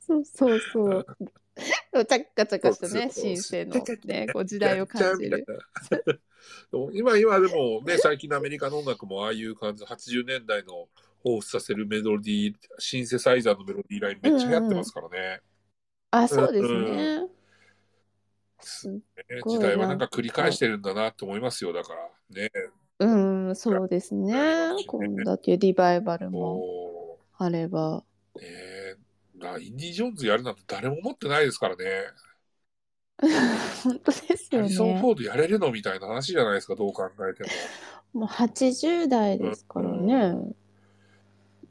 [0.01, 1.07] そうそうそう。
[1.57, 5.45] チャッカチャカしたね、新生のね、こう時代を感じる。
[6.93, 10.89] 今、今でもね、最近のアメリカの音楽もああいう感じ、80年代の
[11.25, 15.41] 彷彿させるメロディー、シンセサイザーのメロディーラインめっちゃ流行ってますからね。
[16.11, 16.69] あ、そうですね。
[16.69, 17.38] すね
[18.59, 19.03] ごい
[19.47, 22.11] 時代はなんか繰り返してるんだなって思いますよ、だから。
[22.31, 22.51] ね。
[23.01, 24.79] うん、そうですね。
[24.87, 28.05] こんだけリバイバルももあれば。
[28.35, 28.97] う、ね
[29.35, 31.85] なインディ・ジョーンズやるなんて誰も思ってないですからね。
[33.85, 35.09] 本当ですよハリソン・フね。
[35.09, 37.51] ォードやれるのみたいな話じゃないですか、どう考えても。
[38.13, 40.55] もう80代ですからね。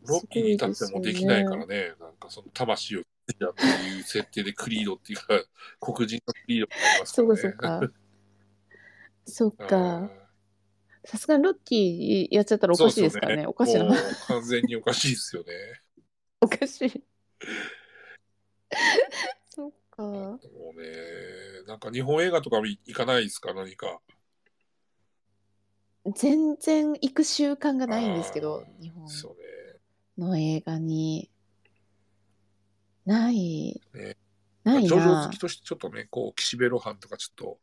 [0.07, 3.03] ロッキーに至ってもできないからね、なんかその魂を
[3.39, 5.43] やっていう設定でクリードっていうか、
[5.79, 7.87] 黒人のクリードになりますかそうらかね。
[9.25, 9.65] そうか。
[9.65, 10.27] そっか。
[11.05, 13.47] さすがにロッキーやっちゃったらおかしいですからね。
[13.47, 13.95] おかしいな
[14.27, 15.47] 完全におかしいですよね。
[16.41, 17.03] おかしい。
[19.49, 20.03] そっか。
[20.03, 20.39] も
[20.75, 20.87] うね、
[21.65, 24.01] なんか日本映画とかも行かないですか、何か。
[26.15, 29.07] 全然行く習慣がないんですけど日本。
[30.17, 31.29] の映画に。
[33.07, 33.81] ない。
[33.93, 34.17] ね
[34.63, 35.39] ないジョジョ好なき。
[35.39, 37.59] としてちょっとね、こう、岸辺露伴とかちょっと、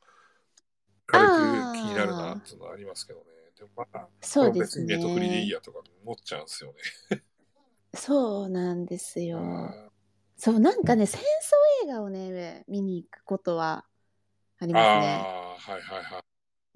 [1.06, 3.26] 軽く気になるなっていうのはありますけどね。
[3.56, 5.50] でもまあ、そうですこれ別にネットフリでいいね。
[5.50, 6.78] やとか思っちゃうんですよね。
[7.94, 9.38] そうなんですよ。
[9.38, 9.90] あ
[10.36, 13.86] そう、なんかね、戦争映画をね、見に行くことは
[14.58, 15.36] ありーますね。
[15.62, 16.24] はいはいはい。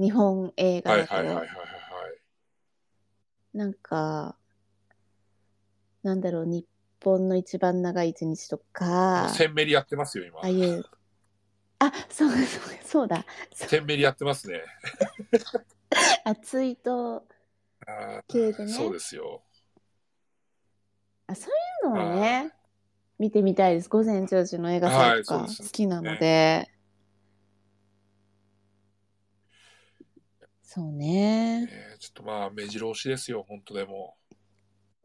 [0.02, 1.14] 日本映画はいだと。
[1.14, 2.20] はいはいはいはい。
[3.52, 4.38] なんか、
[6.02, 6.66] なんだろう、日
[7.02, 10.48] 本の一番長い一日とか、センメリやってますよ、今ああ。
[10.48, 10.84] いう、
[11.78, 12.38] あ、そうそう、
[12.84, 13.24] そうだ。
[13.52, 14.62] そうセンメリやってますね。
[16.24, 17.26] あ、ツイート
[18.26, 18.72] 系でね。
[18.72, 19.42] そうですよ。
[21.26, 21.48] あ、そ
[21.84, 22.52] ういうのはね、
[23.18, 23.88] 見てみたいです。
[23.88, 26.70] 午前10時の映画祭とか好きなので。
[30.62, 31.68] そうね。
[31.70, 34.16] えーちょっとまあ、目白押しですよ、本当でも。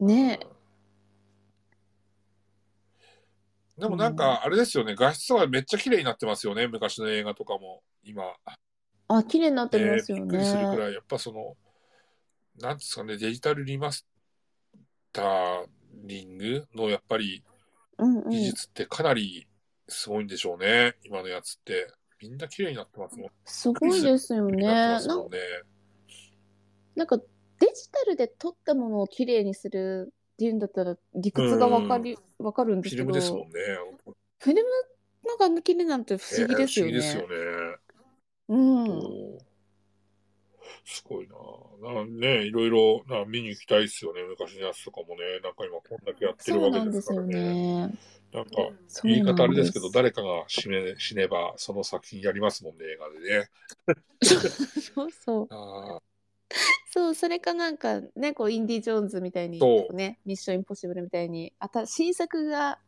[0.00, 0.63] ねうん
[3.78, 8.24] でもなんか、あれですよね、画質はめっちゃ綺麗になってますよね、昔の映画とかも、今。
[9.08, 10.78] あ、綺麗になってねますよびっくりするくね。
[10.78, 11.56] らい、やっぱその、
[12.60, 14.06] なんですかね、デジタルリマス
[15.12, 15.66] ター
[16.04, 17.42] リングのやっぱり
[17.98, 18.30] うんうん。
[18.30, 19.46] 技術ってかなり
[19.88, 21.92] すごいんでしょうね、今のやつって。
[22.20, 23.30] みんな綺麗になってますもん。
[23.44, 24.56] すごいですよね。
[24.56, 25.04] になね。
[26.94, 27.24] なんかデ
[27.74, 30.14] ジタルで撮ったものを綺麗にする
[30.44, 33.48] っていうんだったら理屈がわかり、わかるんですけど、フィルムですもんね。
[34.38, 34.68] フィルム
[35.26, 36.92] なんかあんなんて不思議ですよね。
[36.92, 37.76] ね不思議ですよね。
[38.48, 39.38] うん。
[40.84, 41.94] すごいな。
[41.94, 44.22] なね、いろいろな見に行きたいですよね。
[44.22, 45.40] 昔のやつとかもね。
[45.42, 47.86] なんか今こんだけやってるわけですからね。
[47.86, 47.94] ね。
[48.34, 48.50] なんか
[49.04, 53.48] 言い方あれですけど、誰かが死ね死ねばその作品やりますもんね、映画でね。
[54.82, 55.46] そうそう。
[55.54, 56.02] あ
[56.90, 59.60] そう、それかなんかね、こう、インディ・ジョーンズみたいに、
[59.92, 62.78] ね、ミッション・インポッシブルみたいに、あた新作が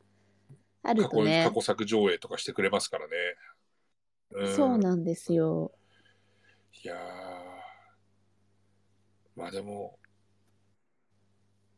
[0.82, 1.44] あるとね。
[1.47, 3.14] 過、去作上映とかしてくれますからね。
[4.30, 5.72] うん、そうなんですよ。
[6.82, 6.98] いやー。
[9.36, 9.98] まあでも、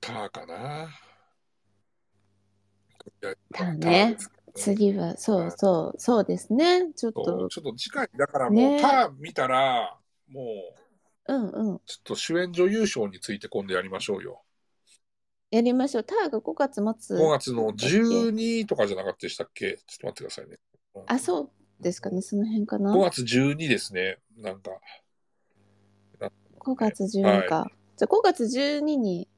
[0.01, 0.89] ターかな。
[3.53, 4.17] ターね。
[4.55, 6.93] 次は、そうそう、そうですね。
[6.95, 8.81] ちょっと、ちょっと次回、だからもう、ね。
[8.81, 9.97] ター見たら、
[10.29, 10.78] もう、
[11.29, 11.79] うんうん。
[11.87, 14.43] ちょっと主演女優賞について今度やりましょうよ。
[15.51, 16.05] やりましょう。
[16.05, 17.17] ターが5月末。
[17.17, 19.79] 5月の12とかじゃなかったでしたっけ？
[19.87, 20.59] ちょっと待ってくださいね。
[21.07, 21.51] あ、そう
[21.81, 22.93] ですかね、その辺かな。
[22.93, 24.19] 5月12ですね。
[24.37, 24.73] なんか、
[26.59, 27.71] 5月12か。
[27.97, 29.29] じゃあ5月12に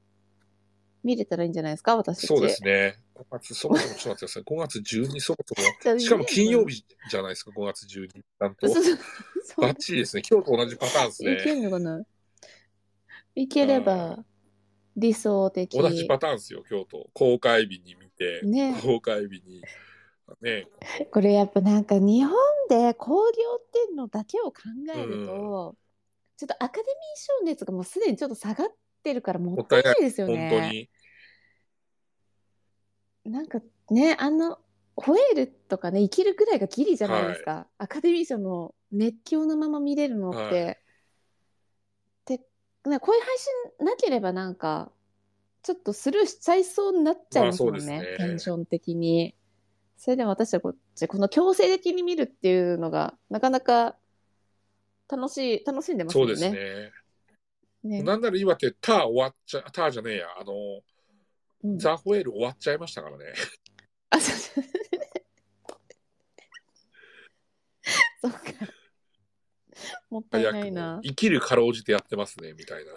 [1.05, 2.27] 見れたらいいんじゃないですか、私。
[2.27, 2.97] そうですね。
[3.21, 4.43] 5月、そもそもちょっと待ってください。
[4.49, 8.09] 5月12そもそも、しかも金曜日じゃないですか、5月12。
[8.39, 8.83] なんとそう。
[8.83, 8.99] そう
[9.43, 10.23] そうバッチリですね。
[10.29, 11.61] 今日と同じパターンですいけね。
[11.61, 12.03] んのかな？
[13.35, 14.25] いければ
[14.97, 15.79] 理想的。
[15.79, 17.11] 同じパターンですよ、今日と。
[17.13, 19.63] 公開日に見て、ね公開日に。
[20.41, 20.69] ね、
[21.11, 22.33] これやっぱなんか日本
[22.69, 24.63] で興行っていうのだけを考
[24.95, 25.77] えると、
[26.37, 26.87] ちょっとアカデミー
[27.41, 28.69] 賞熱がもうすでにちょっと下がっ
[29.03, 30.71] てるからもったいないですよ本当ね。
[30.71, 30.91] に。
[33.25, 33.61] なんか
[33.91, 34.59] ね、あの、
[34.97, 37.67] ホエールとかね、生きるくらいがギリじゃないですか。
[37.79, 40.65] アカデミー賞の熱狂のまま見れるのって。
[40.65, 40.79] はい
[42.27, 42.39] で、
[42.89, 44.93] ね、こういう配信なければなんか、
[45.63, 49.35] ちょっとスルーしちゃいそうになっちゃいますもんね、まあねテンション的に。
[49.97, 53.97] それでも私はこうじゃあこの強制的に見るっていうのが、なかなか
[55.09, 56.35] 楽しい、楽しんでますそうよね。
[56.35, 56.51] です
[57.85, 57.99] ね。
[57.99, 60.53] ねなんなら今ってター終わっちゃ、ターじゃねえや、あの、
[61.63, 63.25] うんザ・ホエール終わっちゃいましたからね。
[64.11, 64.65] あ、そうそう。
[68.23, 68.39] そうか。
[70.11, 71.01] もったいないな。
[71.03, 72.93] 生きるかろうじてやってますね、みたいな。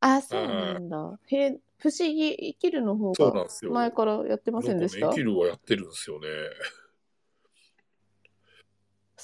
[0.00, 1.18] あ、そうなんだ。
[1.26, 3.46] へえ、不思議、生きるの方が。
[3.70, 5.06] 前からやってませんでした？
[5.06, 6.28] ね、生きるはやってるんですよね。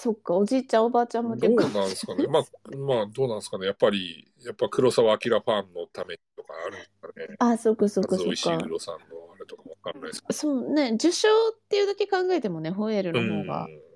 [0.00, 2.28] そっか、おじいちゃん、おばあちゃんどう向けかなんですかね。
[2.28, 2.42] まあ、
[2.76, 3.66] まあ、どうなんですかね。
[3.66, 7.36] やっぱり、やっぱ黒澤明ファンのためとかあるんですかね。
[7.40, 8.32] あ、そっかそっかそっか。
[8.32, 9.00] 石井黒さんの
[9.34, 11.32] あれとかもわかんないですけそうね、受賞っ
[11.68, 13.20] ていうだけ考えてもね、ホエールど。
[13.20, 13.64] の方が。
[13.64, 13.88] うん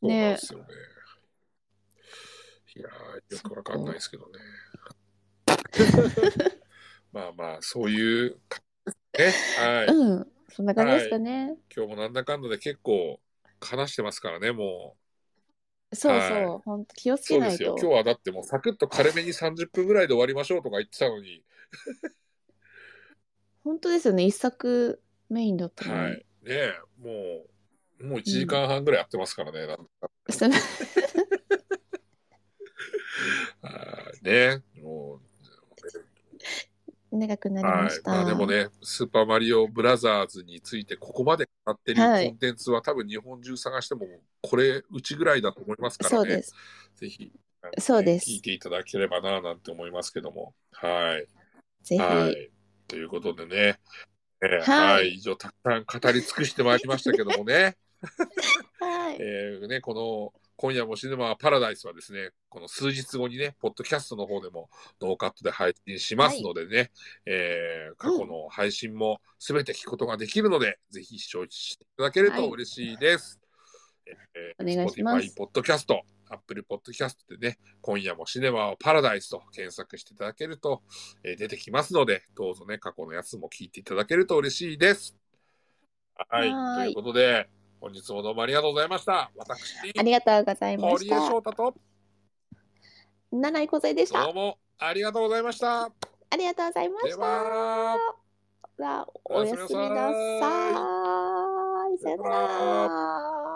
[0.00, 0.64] そうなんですよね。
[2.76, 4.38] いやー、よくわかんないですけどね。
[7.12, 9.66] まあまあ、そういう感じですね。
[9.66, 9.86] はい。
[9.88, 11.58] うん、そんな感じですかね。
[11.76, 13.20] 今日もなんだかんだで結構
[13.60, 14.96] 話してますからね、も
[15.92, 17.18] そうそう、はい本当気をう。
[17.18, 17.74] つそうですよ。
[17.74, 17.86] けないと。
[17.86, 21.42] 今日はだってもうサクッと軽めに30分ぐらいで終わりましょうとか言ってたのに、
[23.64, 26.00] 本当ですよね、一作メインだったのに。
[26.00, 26.12] はい。
[26.14, 27.46] ねえ、も
[28.00, 29.66] う、もう1時間半ぐらいやってますからね。
[29.66, 29.84] なんか
[30.30, 30.50] そう
[33.62, 35.17] はいねも
[37.10, 37.90] 長くなう、りまはい。
[37.90, 38.10] した。
[38.10, 44.06] まあでもね、スーパーマリオブラザーズについてここまで語ってるはいコンテンツは多分日本中探しても
[44.42, 46.16] これうちぐらいだと思いますからね。
[46.16, 46.54] そうです。
[46.96, 47.32] ぜひ、
[47.78, 50.54] そうです聞いていただければななんて思いますけども。
[50.72, 51.26] はい。
[51.84, 51.98] ぜひ。
[51.98, 52.50] はい。
[52.86, 53.78] ということでね、
[54.42, 57.76] えーはいはい、以上たくさん語り尽くしてまいりましたけどもね、
[58.80, 59.16] はい。
[59.20, 64.68] えーね、この今夜もシネマパラダイスはですね、この数日後にね、ポッドキャストの方でも
[65.00, 66.90] ノーカットで配信しますのでね、
[67.26, 73.38] えー過去の配信もすべて聞くことができるので、ぜひ視聴していただけると嬉しいです。
[74.04, 75.26] えーお願いします。
[75.28, 80.82] Spotify、ポッドキャスト、Apple Podcast でね、今夜もシネマをパラダイスと検索していただけると、
[81.22, 85.14] えー出てきますので、どうぞね、過去のやつも聞いていただけると嬉しいです。
[86.16, 86.50] はい。
[86.84, 87.48] ということで、
[87.80, 89.30] 本日もどうもありがとうございました。
[89.36, 91.28] 私、ありがとうございま堀江した。
[91.28, 91.74] 翔太と、
[93.30, 94.34] 七井小勢でしたどう。
[94.34, 95.84] もありがとうございました。
[95.84, 95.90] あ
[96.36, 97.96] りがとうございまでした。
[99.24, 100.48] おやすみなさ
[101.94, 101.98] い。
[101.98, 103.47] さよなら。